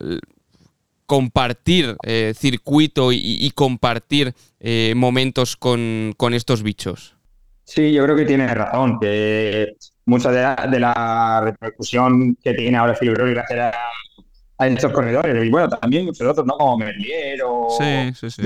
[1.06, 7.16] compartir eh, circuito y, compartir eh, momentos con, con estos bichos?
[7.64, 9.74] Sí, yo creo que tienes razón, que
[10.06, 15.46] mucha de la, repercusión que tiene ahora Filibro gracias a, a, estos corredores.
[15.46, 16.58] Y bueno, también otros, ¿no?
[16.58, 18.42] Como Merlier o sí, sí, sí.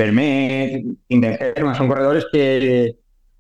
[1.78, 2.96] son corredores que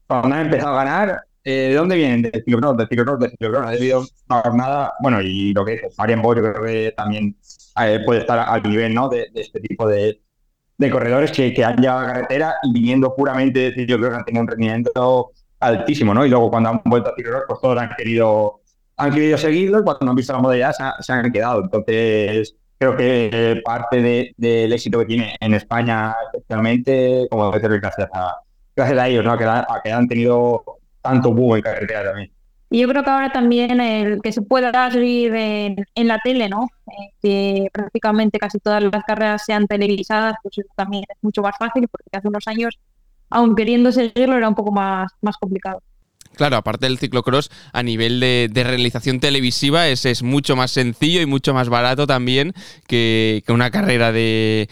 [0.08, 2.24] cuando han empezado a ganar, eh, ¿de dónde vienen?
[2.24, 3.68] De Ciclocross, de Ciclocross, de Ciclocross.
[3.68, 7.36] Ha debido una jornada, bueno, y lo que es Marian Boy, yo creo que también
[7.82, 9.10] eh, puede estar al nivel, ¿no?
[9.10, 10.22] De, este tipo de,
[10.78, 14.26] de corredores que, que, han llegado a la carretera y viniendo puramente de Ciclocross han
[14.26, 16.26] tenido un rendimiento altísimo, ¿no?
[16.26, 18.62] Y lugo cuando han vuelto a tirar, pues todos han querido,
[18.98, 21.64] han querido seguirlo y cuando han visto la modalidad se, han quedado.
[21.64, 28.36] Entonces, creo que parte del éxito que tiene en España, especialmente, como decir, gracias a,
[28.76, 29.34] gracias a ellos, ¿no?
[29.34, 30.64] A que, han tenido
[31.02, 32.32] tanto boom en carretera también.
[32.70, 36.50] Y yo creo que ahora también el que se pueda seguir en, en la tele,
[36.50, 36.68] ¿no?
[36.88, 41.56] Eh, que prácticamente casi todas las carreras sean televisadas, pues eso también es mucho más
[41.58, 42.78] fácil, porque hace unos años
[43.30, 45.82] aun queriendo seguirlo era un poco más, más complicado.
[46.38, 51.26] Claro, aparte del ciclocross, a nivel de, realización televisiva es, es, mucho más sencillo y
[51.26, 52.54] mucho más barato también
[52.86, 54.68] que, una carrera de,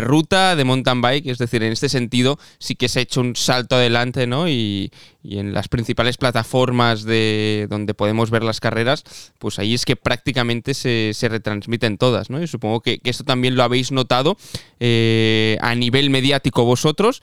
[0.00, 1.26] ruta, de mountain bike.
[1.26, 4.48] Es decir, en este sentido sí que se ha hecho un salto adelante, ¿no?
[4.48, 4.92] Y,
[5.24, 9.04] en las principales plataformas de donde podemos ver las carreras,
[9.38, 12.40] pues ahí es que prácticamente se, retransmiten todas, ¿no?
[12.40, 14.38] Y supongo que, esto también lo habéis notado
[14.80, 17.20] eh, a nivel mediático vosotros,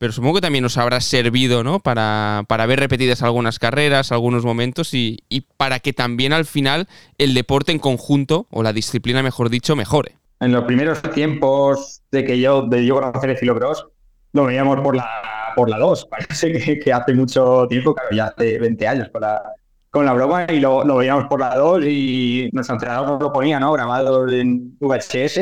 [0.00, 1.78] pero supongo que también os habrá servido, ¿no?
[1.78, 5.18] Para, para ver repetidas algunas carreras, algunos momentos y,
[5.58, 10.16] para que también al final el deporte en conjunto, o la disciplina mejor dicho, mejore.
[10.40, 13.88] En los primeros tiempos de que yo, de yo conocer el ciclocross,
[14.32, 15.06] lo veíamos por la
[15.54, 16.06] por la 2.
[16.06, 19.42] Parece que, hace mucho tiempo, claro, ya hace 20 años, por la,
[19.90, 23.60] con la broma y lo, lo veíamos por la 2 y nuestro entrenador lo ponía,
[23.60, 23.70] ¿no?
[23.72, 25.40] Grabado en VHS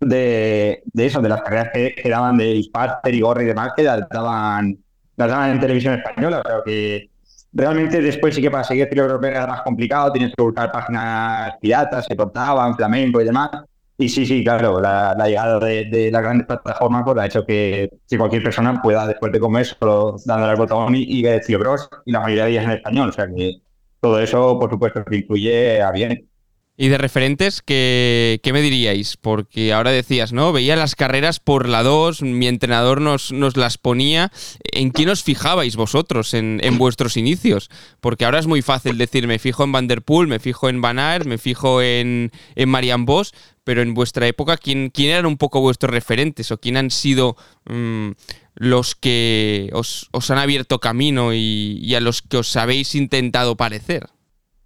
[0.00, 3.72] de, de eso, de las carreras que, que daban de Ispaster y Gorri y demás,
[3.76, 4.78] que las daban,
[5.16, 7.10] las daban en televisión española, pero que
[7.52, 11.54] realmente después sí que para seguir estilo europeo era más complicado, tienes que buscar páginas
[11.60, 13.50] piratas, se cortaban, flamenco y demás.
[13.96, 17.46] Y sí, sí, claro, la, la llegada de, de, las grandes plataformas pues, ha hecho
[17.46, 21.88] que, que, cualquier persona pueda, después de comer, solo dándole al botón y, Estilo Cross,
[22.04, 23.10] y la mayoría de ellas en español.
[23.10, 23.58] O sea que
[24.00, 26.28] todo eso, por supuesto, que incluye a bien.
[26.76, 29.16] Y de referentes, ¿qué, ¿qué, me diríais?
[29.16, 30.52] Porque ahora decías, ¿no?
[30.52, 34.32] Veía las carreras por la 2, mi entrenador nos, nos las ponía.
[34.72, 37.70] ¿En quién os fijabais vosotros en, en, vuestros inicios?
[38.00, 40.80] Porque ahora es muy fácil decir, me fijo en Van Der Poel, me fijo en
[40.80, 45.26] Van Aert, me fijo en, en Marian Vos, pero en vuestra época, ¿quién, ¿quién eran
[45.26, 48.10] un poco vuestros referentes o quién han sido mmm,
[48.56, 54.08] los que os, os, han abierto camino y a los que os habéis intentado parecer?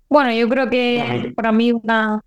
[0.09, 2.23] Bueno, yo creo que para mí una,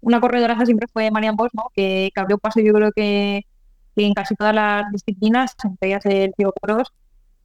[0.00, 1.64] una corredoraza siempre fue Marian Bosch, ¿no?
[1.74, 3.46] que, que abrió paso yo creo que,
[3.96, 6.92] que, en casi todas las disciplinas, entre ellas el ciclocross,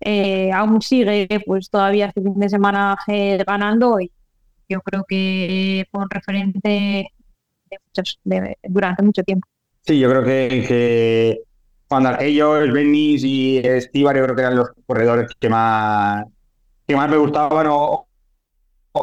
[0.01, 4.11] eh, aún sigue pues todavía este fin de semana eh, ganando y
[4.69, 9.47] yo creo que fue un referente de muchos, de, durante mucho tiempo.
[9.81, 11.41] Sí, yo creo que, que
[11.87, 16.25] cuando ellos, Benis y Estibar, yo creo que eran los corredores que más,
[16.85, 18.06] que más me gustaban o,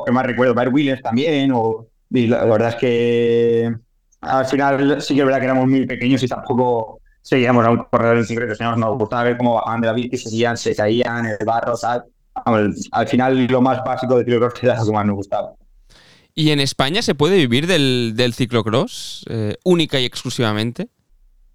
[0.03, 3.75] que más recuerdo, Bear Williams también, o, la, verdad es que
[4.21, 7.85] al final sí que es verdad que éramos muy pequeños y tampoco seguíamos a un
[7.85, 11.37] corredor en secreto, nos gustaba ver cómo bajaban de la bici, seguían, se caían, en
[11.39, 12.05] el barro, tal.
[12.35, 15.53] Al, al final lo más básico de ciclocross era lo que más nos gustaba.
[16.35, 20.89] ¿Y en España se puede vivir del, del ciclocross eh, única y exclusivamente?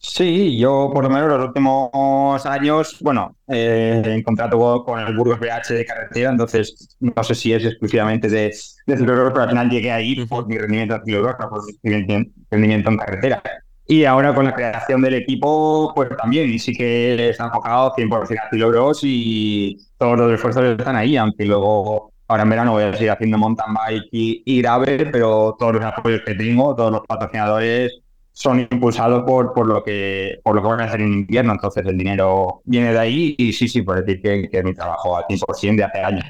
[0.01, 5.39] Sí, yo por lo menos los últimos años, bueno, eh, en contrato con el Burgos
[5.39, 8.43] BH de carretera, entonces no sé si es exclusivamente de,
[8.85, 12.31] de ciclocross, pero al final llegué ahí por mi rendimiento en ciclocross, no por mi
[12.49, 13.43] rendimiento en carretera.
[13.87, 18.39] Y ahora con la creación del equipo, pues también, y sí que está enfocado 100%
[18.39, 22.93] a ciclocross y todos los esfuerzos están ahí, aunque luego ahora en verano voy a
[22.93, 27.01] seguir haciendo mountain bike y, y gravel, pero todos los apoyos que tengo, todos los
[27.05, 27.99] patrocinadores
[28.31, 31.53] son impulsados por, por, lo que, por lo que van a hacer en invierno.
[31.53, 35.17] Entonces el dinero viene de ahí y sí, sí, por decir que, que mi trabajo
[35.17, 36.25] al 100% de hace años.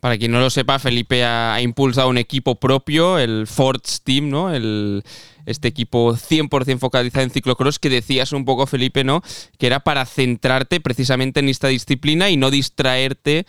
[0.00, 4.28] Para quien no lo sepa, Felipe ha, ha, impulsado un equipo propio, el Forts Team,
[4.28, 4.52] ¿no?
[4.52, 5.02] El,
[5.46, 9.22] este equipo 100% focalizado en ciclocross que decías un poco, Felipe, ¿no?
[9.58, 13.46] Que era para centrarte precisamente en esta disciplina y no distraerte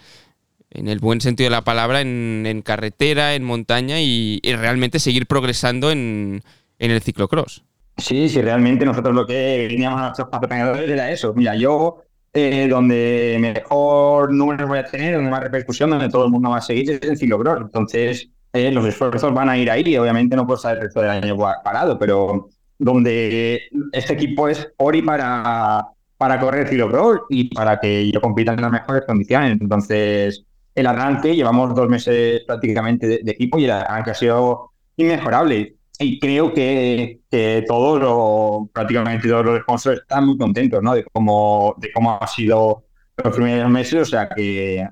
[0.71, 4.99] en el buen sentido de la palabra, en, en carretera, en montaña y, y realmente
[4.99, 6.43] seguir progresando en,
[6.79, 7.63] en, el ciclocross.
[7.97, 11.33] Sí, sí, realmente nosotros lo que veníamos a nuestros patrocinadores era eso.
[11.33, 12.03] Mira, yo
[12.33, 16.57] eh, donde mejor números voy a tener, donde más repercusión, donde todo el mundo va
[16.57, 17.61] a seguir es el ciclocross.
[17.61, 21.11] Entonces, eh, los esfuerzos van a ir ahí obviamente no puedo estar el resto del
[21.11, 23.61] año parado, pero donde
[23.93, 28.71] este equipo es Ori para, para correr ciclocross y para que yo compita en las
[28.71, 29.57] mejores condiciones.
[29.61, 30.43] Entonces,
[30.75, 35.77] el arranque, llevamos dos meses prácticamente de, de equipo y el arranque ha sido inmejorable
[35.99, 40.93] y creo que, que todos los, prácticamente todos los sponsors están muy contentos ¿no?
[40.93, 42.85] de, cómo, de cómo ha sido
[43.23, 44.01] los primeros meses.
[44.01, 44.87] O sea que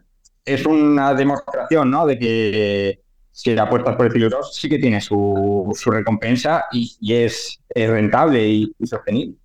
[0.45, 2.05] es una demostración ¿no?
[2.05, 2.99] de que
[3.31, 7.59] si la apuestas por el ciclocross sí que tiene su, su recompensa y, y es,
[7.69, 9.35] es, rentable y, y, sostenible.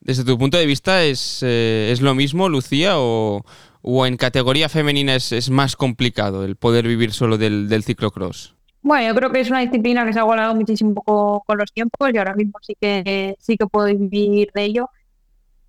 [0.00, 3.44] Desde tu punto de vista, ¿es, eh, ¿es lo mismo, Lucía, o,
[3.82, 8.54] o en categoría femenina es, es, más complicado el poder vivir solo del, del ciclocross?
[8.84, 11.02] Bueno, yo creo que es una disciplina que se ha igualado muchísimo
[11.46, 14.90] con los tiempos y ahora mismo sí que sí que puedo vivir de ello.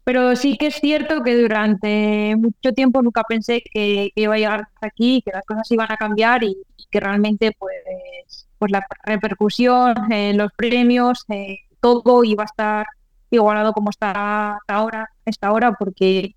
[0.04, 4.38] Pero sí que es cierto que durante mucho tiempo nunca pensé que, que iba a
[4.38, 8.71] llegar hasta aquí, que las cosas iban a cambiar y, y que realmente pues, pues
[8.71, 12.88] la repercusión, eh, los premios, eh, todo iba a estar
[13.32, 16.36] igualado como está hasta ahora, esta hora, porque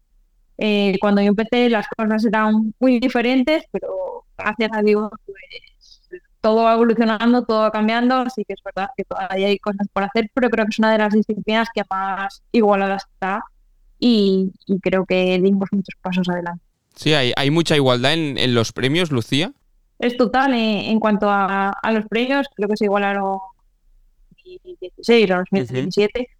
[0.58, 5.36] eh, cuando yo empecé las cosas eran muy diferentes, pero gracias a Dios pues,
[6.40, 10.04] todo va evolucionando, todo va cambiando, así que es verdad que todavía hay cosas por
[10.04, 13.42] hacer, pero creo que es una de las disciplinas que más igualada está
[13.98, 16.62] y, y creo que dimos muchos pasos adelante.
[16.94, 19.52] Sí, hay, hay mucha igualdad en, en, los premios, Lucía.
[19.98, 23.38] Es total, eh, en cuanto a, a, los premios, creo que se igualaron
[24.44, 26.20] 2016 o 2017.
[26.20, 26.38] Uh -huh.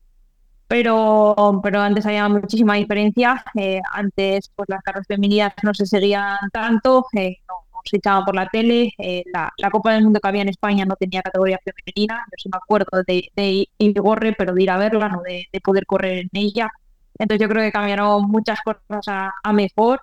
[0.68, 3.42] Pero, pero antes había muchísima diferencia.
[3.54, 7.54] Eh, antes, pues las carreras femeninas no se seguían tanto, eh, no,
[7.88, 8.92] se echaban por la tele.
[8.98, 12.24] Eh, la, la, Copa del Mundo que había en España no tenía categoría femenina.
[12.30, 15.60] Yo sí me acuerdo de, de Igorre, pero de ir a verla, no de, de,
[15.60, 16.70] poder correr en ella.
[17.18, 20.00] Entonces yo creo que cambiaron muchas cosas a, a mejor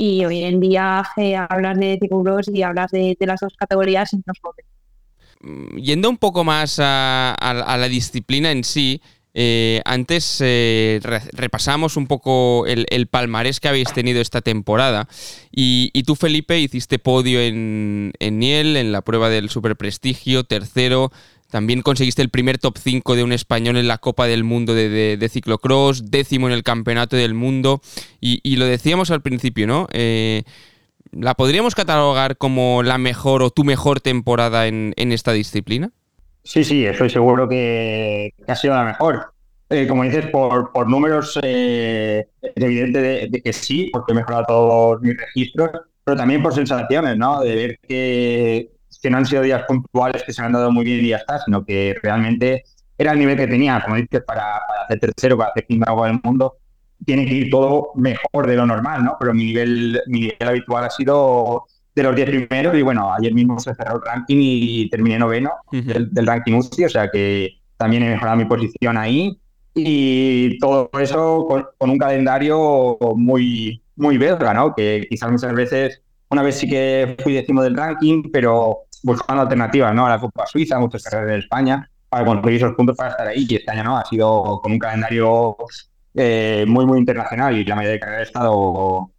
[0.00, 4.16] y hoy en día eh, hablas de ciclocross y hablas de, las dos categorías y
[4.16, 4.32] no
[5.40, 7.36] mm, Yendo un poco más a,
[7.78, 9.02] la disciplina en sí,
[9.34, 11.00] eh, antes eh,
[11.32, 15.08] repasamos un poco el, palmarés que habéis tenido esta temporada
[15.52, 21.12] y, tú, Felipe, hiciste podio en, Niel, en la prueba del Super Prestigio, tercero,
[21.50, 25.28] también conseguiste el primer top 5 de un español en la Copa del Mundo de,
[25.30, 27.82] ciclocross, décimo en el Campeonato del Mundo.
[28.20, 29.88] Y, lo decíamos al principio, ¿no?
[29.92, 30.44] Eh,
[31.12, 35.90] ¿La podríamos catalogar como la mejor o tu mejor temporada en, esta disciplina?
[36.42, 39.32] Sí, sí, estoy seguro que, ha sido la mejor.
[39.68, 45.00] Eh, como dices, por, números eh, es evidente de, que sí, porque he mejorado todos
[45.02, 45.70] mis registros,
[46.02, 47.40] pero también por sensaciones, ¿no?
[47.40, 51.04] De ver que, que no han sido días puntuales que se han dado muy bien
[51.04, 52.64] y ya está, sino que realmente
[52.98, 56.56] era el nivel que tenía, como dices, para, hacer tercero, para hacer quinto del mundo,
[57.06, 59.16] tiene que ir todo mejor de lo normal, ¿no?
[59.18, 63.34] Pero mi nivel, mi nivel habitual ha sido de los 10 primeros y bueno, ayer
[63.34, 68.02] mismo se cerró el ranking y terminé noveno del, ranking UCI, o sea que también
[68.02, 69.38] he mejorado mi posición ahí
[69.74, 74.74] y todo eso con, un calendario muy, muy belga, ¿no?
[74.74, 79.94] Que quizás muchas veces, una vez sí que fui décimo del ranking, pero buscando alternativas
[79.94, 80.06] ¿no?
[80.06, 83.46] a la Copa Suiza, muchos carreras de España, para conseguir esos puntos para estar ahí.
[83.48, 85.56] Y este año no, ha sido con un calendario
[86.14, 89.10] eh, muy, muy internacional y la mayoría de carreras he estado,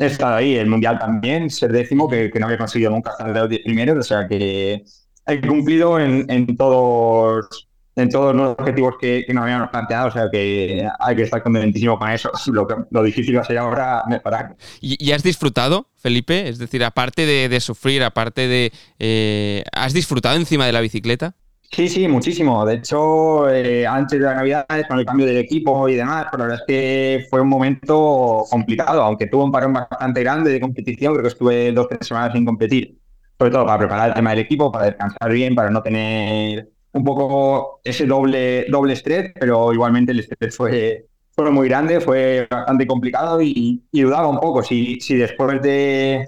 [0.00, 0.56] he estado ahí.
[0.56, 3.98] El Mundial también, ser décimo, que, no había conseguido nunca estar de los 10 primeros,
[3.98, 4.82] o sea que
[5.26, 10.10] he cumplido en, en todos en todos los objetivos que, que nos habíamos planteado, o
[10.10, 12.30] sea que hay que estar contentísimo con eso.
[12.52, 14.56] Lo, que, lo difícil va a ser ahora mejorar.
[14.80, 16.48] ¿Y, ¿Y, has disfrutado, Felipe?
[16.48, 18.72] Es decir, aparte de, sufrir, aparte de...
[18.98, 21.34] Eh, ¿Has disfrutado encima de la bicicleta?
[21.72, 22.66] Sí, sí, muchísimo.
[22.66, 26.42] De hecho, eh, antes de la Navidad, con el cambio del equipo y demás, pero
[26.42, 30.60] la verdad es que fue un momento complicado, aunque tuve un parón bastante grande de
[30.60, 32.98] competición, creo que estuve dos tres semanas sin competir,
[33.38, 37.04] sobre todo para preparar el tema del equipo, para descansar bien, para no tener un
[37.04, 42.84] poco ese doble, doble estrés, pero igualmente el estrés fue, fue muy grande, fue bastante
[42.84, 46.26] complicado y, dudaba un poco si, si después de,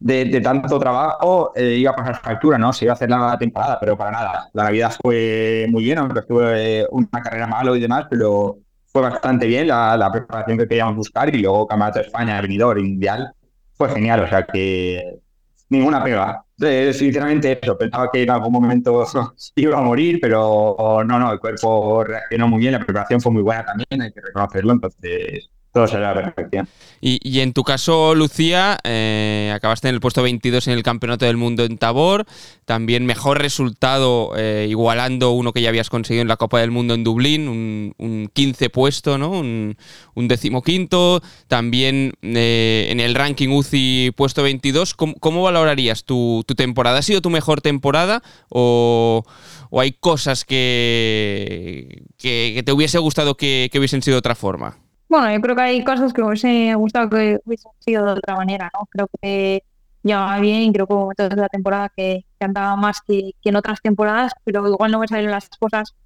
[0.00, 2.72] de, tanto trabajo eh, iba a pasar factura, ¿no?
[2.72, 4.50] Si iba a hacer la temporada, pero para nada.
[4.54, 9.46] La Navidad fue muy bien, aunque estuve una carrera malo y demás, pero fue bastante
[9.46, 13.32] bien la, la preparación que queríamos buscar y luego Campeonato de España, venidor Mundial,
[13.74, 15.20] fue genial, o sea que
[15.68, 16.44] ninguna pega.
[16.62, 19.06] Eh, sinceramente eso, pensaba que en algún momento
[19.56, 23.42] iba a morir, pero no, no, el cuerpo reaccionó muy bien, la preparación fue muy
[23.42, 26.68] buena también, hay que reconocerlo, entonces todo será perfección.
[27.00, 31.36] Y, en tu caso, Lucía, eh, acabaste en el puesto 22 en el Campeonato del
[31.36, 32.26] Mundo en Tabor,
[32.66, 36.94] también mejor resultado eh, igualando uno que ya habías conseguido en la Copa del Mundo
[36.94, 39.30] en Dublín, un, 15 puesto, ¿no?
[39.30, 39.76] un,
[40.14, 44.94] un decimoquinto, también eh, en el ranking UCI puesto 22.
[44.94, 46.98] ¿Cómo, valorarías tu, temporada?
[46.98, 49.24] ¿Ha sido tu mejor temporada o,
[49.72, 54.89] hay cosas que, que, te hubiese gustado que hubiesen sido de otra forma?
[55.10, 58.36] Bueno, yo creo que hay cosas que me hubiese gustado que hubiesen sido de otra
[58.36, 58.86] manera, ¿no?
[58.86, 59.64] Creo que
[60.04, 63.80] ya bien, creo que momentos de la temporada que, que andaba más que, en otras
[63.82, 65.96] temporadas, pero igual no me salen las cosas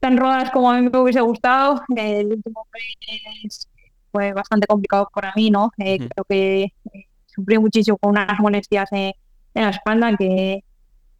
[0.00, 1.82] tan rodadas como a mí me hubiese gustado.
[1.96, 3.68] El último mes
[4.10, 5.70] fue bastante complicado para mí, ¿no?
[5.78, 9.12] Eh, creo que eh, sufrí muchísimo con unas molestias en,
[9.54, 10.64] la espalda que,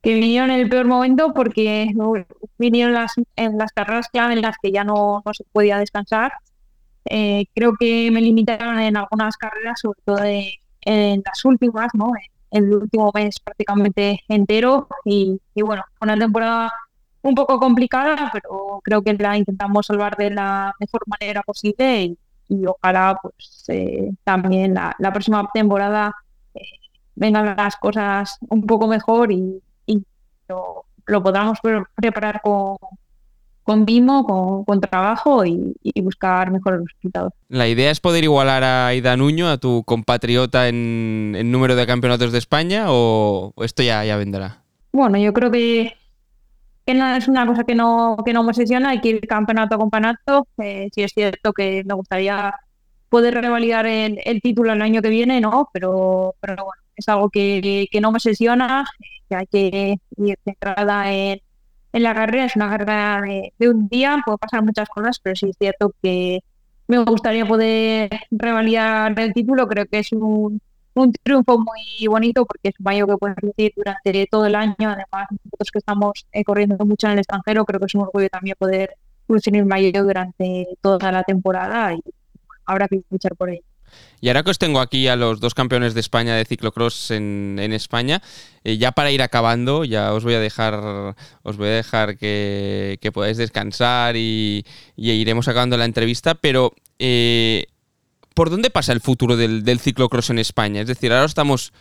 [0.02, 1.92] que vinieron en el peor momento porque
[2.58, 6.32] vinieron las, en las carreras clave en las que ya no, no se podía descansar
[7.04, 12.12] eh, creo que me limitaron en algunas carreras, sobre todo en las últimas, ¿no?
[12.50, 16.72] En el último mes prácticamente entero y, bueno, una temporada
[17.22, 22.16] un poco complicada, pero creo que la intentamos salvar de la mejor manera posible
[22.48, 26.14] y, ojalá pues eh, también la, próxima temporada
[26.54, 26.60] eh,
[27.14, 29.62] vengan las cosas un poco mejor y,
[31.06, 31.58] lo podamos
[31.96, 32.76] preparar con,
[33.62, 37.32] con Vimo, con, trabajo y, buscar mejores resultados.
[37.48, 42.32] La idea es poder igualar a Ida Nuño, a tu compatriota en, número de campeonatos
[42.32, 44.62] de España, o esto ya, ya vendrá.
[44.92, 45.94] Bueno, yo creo que,
[46.86, 49.78] no, es una cosa que no, que no me obsesiona, hay que ir campeonato a
[49.78, 50.46] campeonato.
[50.58, 52.54] Eh, sí es cierto que me gustaría
[53.08, 55.68] poder revalidar el, título el año que viene, ¿no?
[55.72, 58.86] Pero, pero bueno, es algo que, no me obsesiona,
[59.28, 61.40] que hay que ir centrada en
[61.92, 63.20] en la carrera, es una carrera
[63.58, 66.40] de, un día, puede pasar muchas cosas, pero sí es cierto que
[66.88, 70.60] me gustaría poder revalidar el título, creo que es un,
[70.94, 74.74] un triunfo muy bonito porque es un mayo que puedes decir durante todo el año,
[74.78, 78.28] además nosotros que estamos eh, corriendo mucho en el extranjero, creo que es un orgullo
[78.28, 78.96] también poder
[79.28, 82.02] lucir el mayo durante toda la temporada y
[82.66, 83.71] habrá que luchar por ello.
[84.20, 87.58] Y ahora que os tengo aquí a los dos campeones de España de ciclocross en,
[87.72, 88.22] España,
[88.64, 93.10] eh, ya para ir acabando, ya os voy a dejar, os voy a dejar que,
[93.12, 94.64] podáis descansar y,
[94.96, 97.66] iremos acabando la entrevista, pero eh,
[98.34, 100.80] ¿por dónde pasa el futuro del, del ciclocross en España?
[100.82, 101.72] Es decir, ahora estamos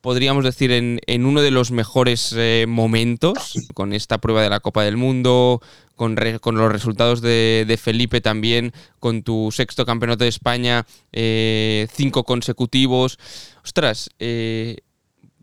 [0.00, 4.60] podríamos decir, en, en uno de los mejores eh, momentos, con esta prueba de la
[4.60, 5.60] Copa del Mundo,
[5.94, 11.86] con, con los resultados de, de, Felipe también, con tu sexto campeonato de España, eh,
[11.92, 13.18] cinco consecutivos.
[13.62, 14.78] Ostras, eh,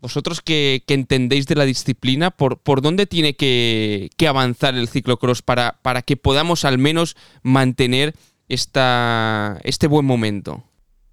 [0.00, 5.42] vosotros que, entendéis de la disciplina, ¿por, por dónde tiene que, que, avanzar el ciclocross
[5.42, 8.14] para, para que podamos al menos mantener
[8.48, 10.64] esta, este buen momento?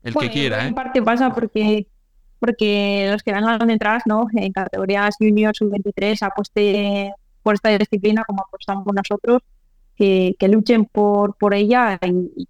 [0.04, 0.68] El que quiera, ¿eh?
[0.68, 1.88] En parte pasa porque
[2.46, 4.28] porque los que ganan entradas, ¿no?
[4.34, 9.41] En categorías junior, sub-23, apueste por esta disciplina como apostamos nosotros,
[9.96, 12.48] que, que luchen por, por ella y,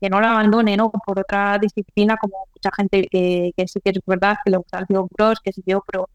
[0.00, 0.90] que no la abandonen, ¿no?
[0.90, 4.78] Por otra disciplina, como mucha gente que, que sí que es verdad, que le gusta
[4.78, 6.08] el cross, que sí yo, pero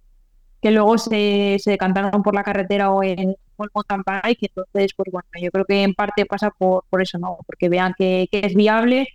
[0.60, 3.38] que luego se, se decantaron por la carretera o en, el
[3.76, 7.38] mountain bike, entonces, pues bueno, yo creo que en parte pasa por, por eso, ¿no?
[7.46, 9.08] Porque vean que, que es viable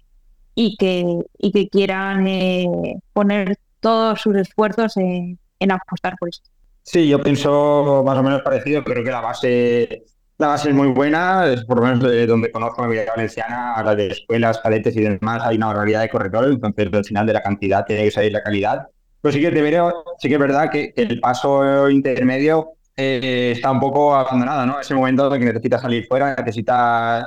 [0.54, 5.38] y que, y que quieran eh, poner todos sus esfuerzos en,
[5.70, 6.42] apostar por eso.
[6.82, 8.82] Sí, yo pienso más o menos parecido.
[8.82, 10.04] Creo que la base,
[10.38, 11.46] la base es muy buena.
[11.46, 14.96] Es por lo menos de donde conozco la vida valenciana, a la de escuelas, cadetes
[14.96, 16.52] y demás, hay una barbaridad de corredores.
[16.52, 18.86] Entonces, al final de la cantidad tiene que salir la calidad.
[19.20, 23.70] Pero sí que te veo, sí que es verdad que, el paso intermedio eh, está
[23.70, 24.80] un poco abandonado, ¿no?
[24.80, 27.26] Ese momento en que necesitas salir fuera, necesitas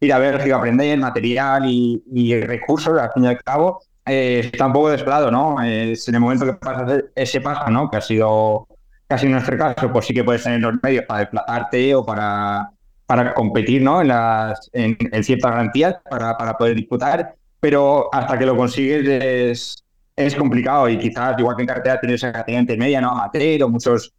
[0.00, 4.50] ir a ver, a aprender material y, y recursos, al fin y al cabo eh,
[4.52, 5.62] está un poco desplado, ¿no?
[5.62, 7.88] Es en el momento que pasas ese paso, ¿no?
[7.88, 8.66] Que ha sido
[9.06, 12.70] casi en nuestro caso, pues sí que puedes tener los medios para desplazarte o para,
[13.06, 14.00] para competir, ¿no?
[14.00, 19.84] En, las, en, ciertas garantías para, para, poder disputar, pero hasta que lo consigues es,
[20.16, 23.10] es complicado y quizás, igual que en carretera, tienes esa categoría intermedia, ¿no?
[23.10, 24.12] Amateur o muchos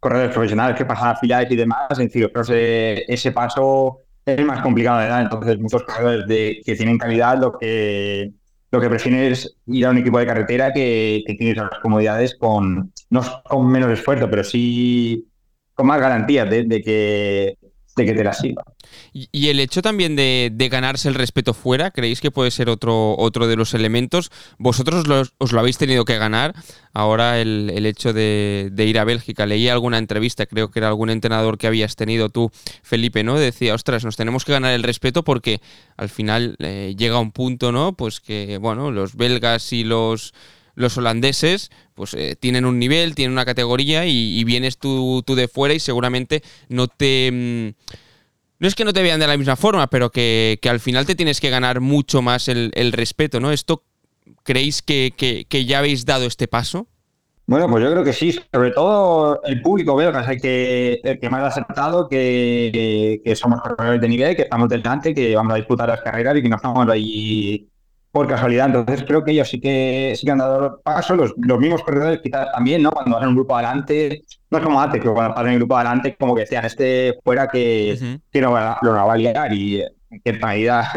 [0.00, 5.00] corredores profesionales que pasan a finales y demás, en ese, ese paso es más complicado
[5.00, 8.32] de dar, entonces muchos corredores de, que tienen calidad lo que
[8.70, 12.36] lo que prefieren es ir a un equipo de carretera que, que tiene esas comodidades
[12.36, 15.26] con, no con menos esfuerzo, pero sí
[15.74, 17.56] con más garantías de, que,
[17.98, 18.64] de que te sirva.
[19.12, 23.46] Y, el hecho también de, ganarse el respeto fuera, ¿creéis que puede ser otro, otro
[23.46, 24.30] de los elementos?
[24.58, 25.04] Vosotros
[25.38, 26.54] os lo habéis tenido que ganar.
[26.92, 29.46] Ahora el, hecho de, ir a Bélgica.
[29.46, 32.50] Leí alguna entrevista, creo que era algún entrenador que habías tenido tú,
[32.82, 33.38] Felipe, ¿no?
[33.38, 35.60] Decía, ostras, nos tenemos que ganar el respeto porque
[35.96, 37.92] al final eh, llega un punto, ¿no?
[37.92, 40.32] Pues que, bueno, los belgas y los
[40.78, 45.74] los holandeses pues eh, tienen un nivel, tienen una categoría y, vienes tú, de fuera
[45.74, 47.30] y seguramente no te...
[47.32, 47.92] Mm,
[48.60, 51.14] no es que no te vean de la misma forma, pero que, al final te
[51.14, 53.52] tienes que ganar mucho más el, respeto, ¿no?
[53.52, 53.84] ¿Esto
[54.42, 56.88] creéis que, ya habéis dado este paso?
[57.46, 61.20] Bueno, pues yo creo que sí, sobre todo el público belga es el que, el
[61.20, 65.56] que más ha aceptado que, somos corredores de nivel, que estamos delante, que vamos a
[65.56, 67.68] disputar las carreras y que no estamos ahí
[68.18, 68.66] por casualidad.
[68.66, 72.20] Entonces creo que ellos sí que sí que han dado paso, los, los mismos corredores
[72.20, 72.90] quizás también, ¿no?
[72.90, 76.16] Cuando van un grupo adelante, no es como antes, que cuando pasan el grupo adelante,
[76.18, 78.50] como que decían, este fuera que, que no,
[78.82, 80.90] lo va a liar y en cierta medida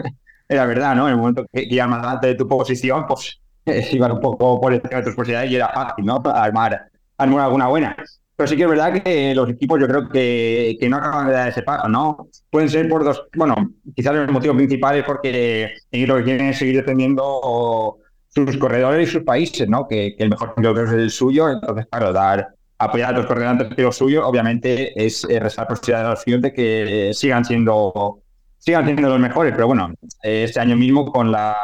[0.50, 1.08] era verdad, ¿no?
[1.08, 3.40] En el momento que iban más adelante de tu posición, pues
[3.92, 6.24] iban un poco por encima de tus posibilidades y era fácil, ¿no?
[6.26, 7.96] Armar, armar alguna buena.
[8.42, 11.34] Pero sí que es verdad que los equipos yo creo que, que no acaban de
[11.34, 12.28] dar ese paso, ¿no?
[12.50, 13.54] Pueden ser por dos, bueno,
[13.96, 19.12] quizás el motivo principal es porque lo que quieren es seguir defendiendo sus corredores y
[19.12, 19.88] sus países, ¿no?
[19.88, 22.48] Que, el mejor creo que es el suyo, entonces, claro, dar
[22.80, 26.22] apoyar a los corredores antes que lo suyo, obviamente es eh, restar posibilidad de los
[26.22, 28.24] siguientes de que sigan siendo
[28.58, 31.56] sigan siendo los mejores, pero bueno, este año mismo con la,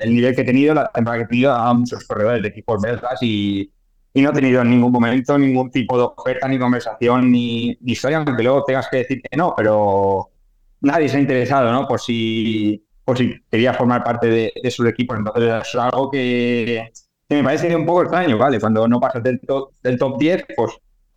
[0.00, 2.82] el nivel que he tenido, la temporada que he tenido a muchos corredores de equipos
[2.82, 3.70] belgas y,
[4.18, 7.92] y no he tenido en ningún momento ningún tipo de oferta, ni conversación, ni, ni
[7.92, 10.30] historia, aunque luego tengas que decir que no, pero
[10.80, 11.86] nadie se ha interesado, ¿no?
[11.86, 15.18] Por si, por si quería formar parte de, de equipos.
[15.18, 16.90] Entonces es algo que,
[17.28, 18.58] me parece un poco extraño, ¿vale?
[18.58, 20.72] Cuando no pasas del top, del top 10, pues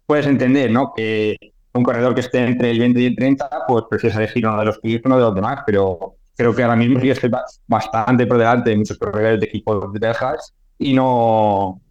[0.06, 0.94] puedes entender, ¿no?
[0.96, 1.36] Que
[1.74, 4.66] un corredor que esté entre el 20 y el 30, pues prefieres elegir uno de
[4.66, 7.32] los que uno de los demás, pero creo que ahora mismo estoy
[7.66, 11.82] bastante por delante de muchos corredores de equipos de Texas y no,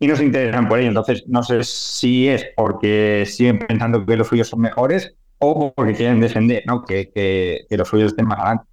[0.00, 0.88] y no se interesan por ello.
[0.88, 5.94] Entonces, no sé si es porque siguen pensando que los suyos son mejores o porque
[5.94, 6.84] quieren defender ¿no?
[6.84, 8.64] que, que, los suyos estén más adelante.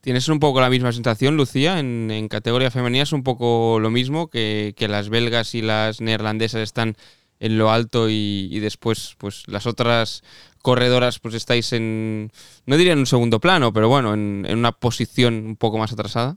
[0.00, 1.78] ¿Tienes un poco la misma sensación, Lucía?
[1.78, 6.96] En, categoría femenina es un poco lo mismo, que, las belgas y las neerlandesas están
[7.40, 10.22] en lo alto y, después pues las otras
[10.60, 12.32] corredoras pues estáis en,
[12.66, 15.92] no diría en un segundo plano, pero bueno, en, en una posición un poco más
[15.92, 16.36] atrasada.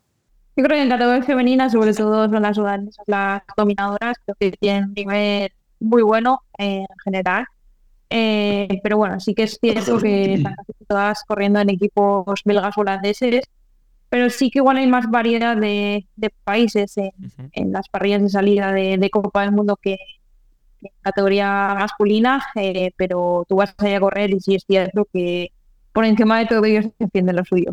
[0.56, 4.52] Yo creo que en categoría femenina, sobre todo son las holandesas las dominadoras, creo que
[4.52, 7.46] tienen un nivel muy bueno en general.
[8.10, 10.56] Eh, pero bueno, sí que es cierto que están
[10.88, 13.46] todas corriendo en equipos belgas holandeses,
[14.10, 16.06] pero sí que igual hay más variedad de,
[16.44, 19.98] países en, las parrillas de salida de, Copa del Mundo que,
[20.82, 25.54] en categoría masculina, eh, pero tú vas a a correr y sí es cierto que
[25.94, 27.72] por encima de todo ellos se entiende lo suyo.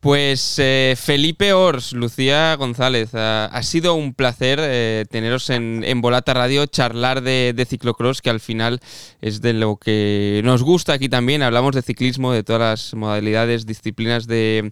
[0.00, 6.66] Pues eh, Felipe Ors, Lucía González, ha, sido un placer eh, teneros en, Volata Radio,
[6.66, 8.78] charlar de, ciclocross, que al final
[9.20, 11.42] es de lo que nos gusta aquí también.
[11.42, 14.70] Hablamos de ciclismo, de todas las modalidades, disciplinas de,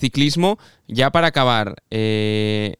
[0.00, 0.58] ciclismo.
[0.88, 2.76] Ya para acabar, eh,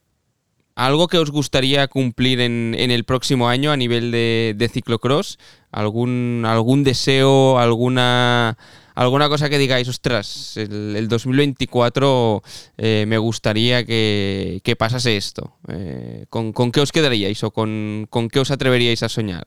[0.77, 5.39] ¿algo que os gustaría cumplir en, el próximo año a nivel de, de ciclocross?
[5.71, 8.57] ¿Algún, ¿Algún deseo, alguna
[8.95, 12.43] alguna cosa que digáis, ostras, el, 2024
[12.79, 15.57] eh, me gustaría que, pasase esto.
[15.69, 19.45] Eh, ¿con, qué os quedaríais o con, qué os atreveríais a soñar?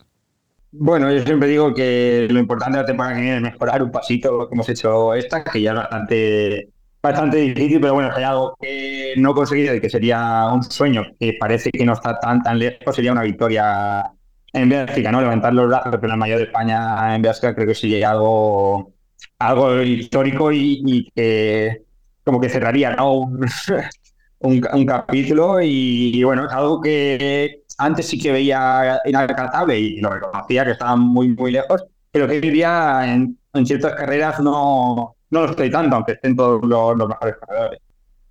[0.71, 3.91] Bueno, yo siempre digo que lo importante de la temporada que viene es mejorar un
[3.91, 6.69] pasito que hemos hecho esta, que ya es bastante,
[7.01, 10.63] bastante difícil, pero bueno, si hay algo que no he conseguido y que sería un
[10.63, 14.11] sueño que parece que no está tan tan lejos, sería una victoria
[14.53, 15.21] en Bélgica, ¿no?
[15.21, 18.96] Levantar los brazos, pero el mayor de España en Bélgica creo que sería algo
[19.39, 21.83] algo histórico y, que
[22.23, 22.95] como que cerraría
[24.39, 30.65] un, capítulo y, bueno, es algo que antes sí que veía inalcanzable y lo reconocía
[30.65, 35.49] que estaba muy, muy lejos, pero que hoy día en, ciertas carreras no, no lo
[35.49, 37.79] estoy tanto, aunque estén todos los, mejores corredores.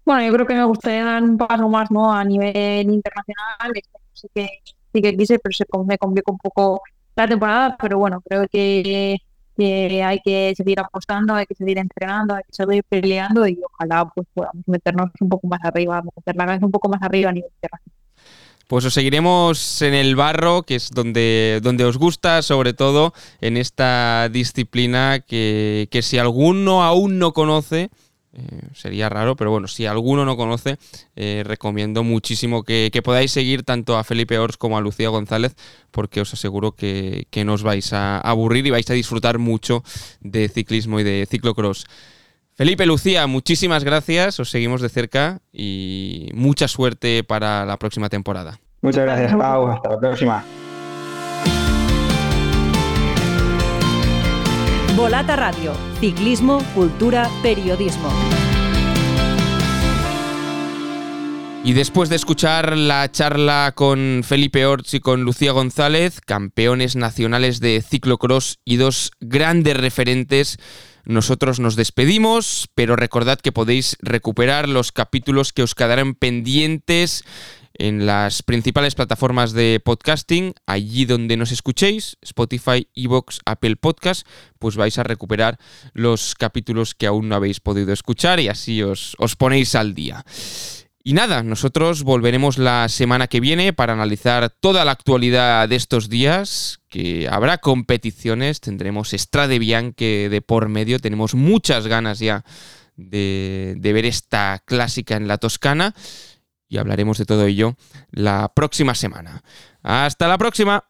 [0.05, 2.13] Bueno, yo creo que me gustaría dar un paso más ¿no?
[2.13, 3.73] a nivel internacional.
[4.13, 4.49] Sí que,
[4.93, 6.81] sí que quise, pero se me complicó un poco
[7.17, 7.77] la temporada.
[7.77, 9.17] Pero bueno, creo que
[9.57, 14.09] que hay que seguir apostando, hay que seguir entrenando, hay que seguir peleando y ojalá
[14.15, 17.33] pues podamos meternos un poco más arriba, meter la cabeza un poco más arriba a
[17.33, 17.97] nivel internacional.
[18.69, 23.57] Pues os seguiremos en el barro, que es donde, donde os gusta, sobre todo en
[23.57, 27.91] esta disciplina que, que si alguno aún no conoce,
[28.39, 30.77] eh, sería raro, pero bueno, si alguno no conoce,
[31.15, 35.57] eh, recomiendo muchísimo que, podáis seguir tanto a Felipe Ors como a Lucía González,
[35.91, 39.83] porque os aseguro que, que no os vais a aburrir y vais a disfrutar mucho
[40.21, 41.87] de ciclismo y de ciclocross.
[42.55, 48.61] Felipe, Lucía, muchísimas gracias, os seguimos de cerca y mucha suerte para la próxima temporada.
[48.83, 50.45] Muchas gracias, Pau, hasta la próxima.
[54.97, 58.11] Volata Radio, ciclismo, cultura, periodismo.
[61.63, 67.61] Y después de escuchar la charla con Felipe Orts y con Lucía González, campeones nacionales
[67.61, 70.57] de ciclocross y dos grandes referentes,
[71.05, 77.23] nosotros nos despedimos, pero recordad que podéis recuperar los capítulos que os quedarán pendientes
[77.79, 84.27] en las principales plataformas de podcasting, allí donde nos escuchéis, Spotify, Evox, Apple Podcast,
[84.59, 85.59] pues vais a recuperar
[85.93, 90.25] los capítulos que aún no habéis podido escuchar y así os, os ponéis al día.
[91.05, 96.09] Y nada, nosotros volveremos la semana que viene para analizar toda la actualidad de estos
[96.09, 102.45] días, que habrá competiciones, tendremos Strade Bianche de por medio, tenemos muchas ganas ya
[102.97, 105.95] de, de ver esta clásica en la Toscana
[106.69, 107.77] y hablaremos de todo ello
[108.11, 109.43] la próxima semana.
[109.83, 110.85] Hasta la próxima.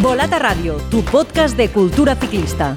[0.00, 2.74] Volata Radio, tu podcast de cultura ciclista.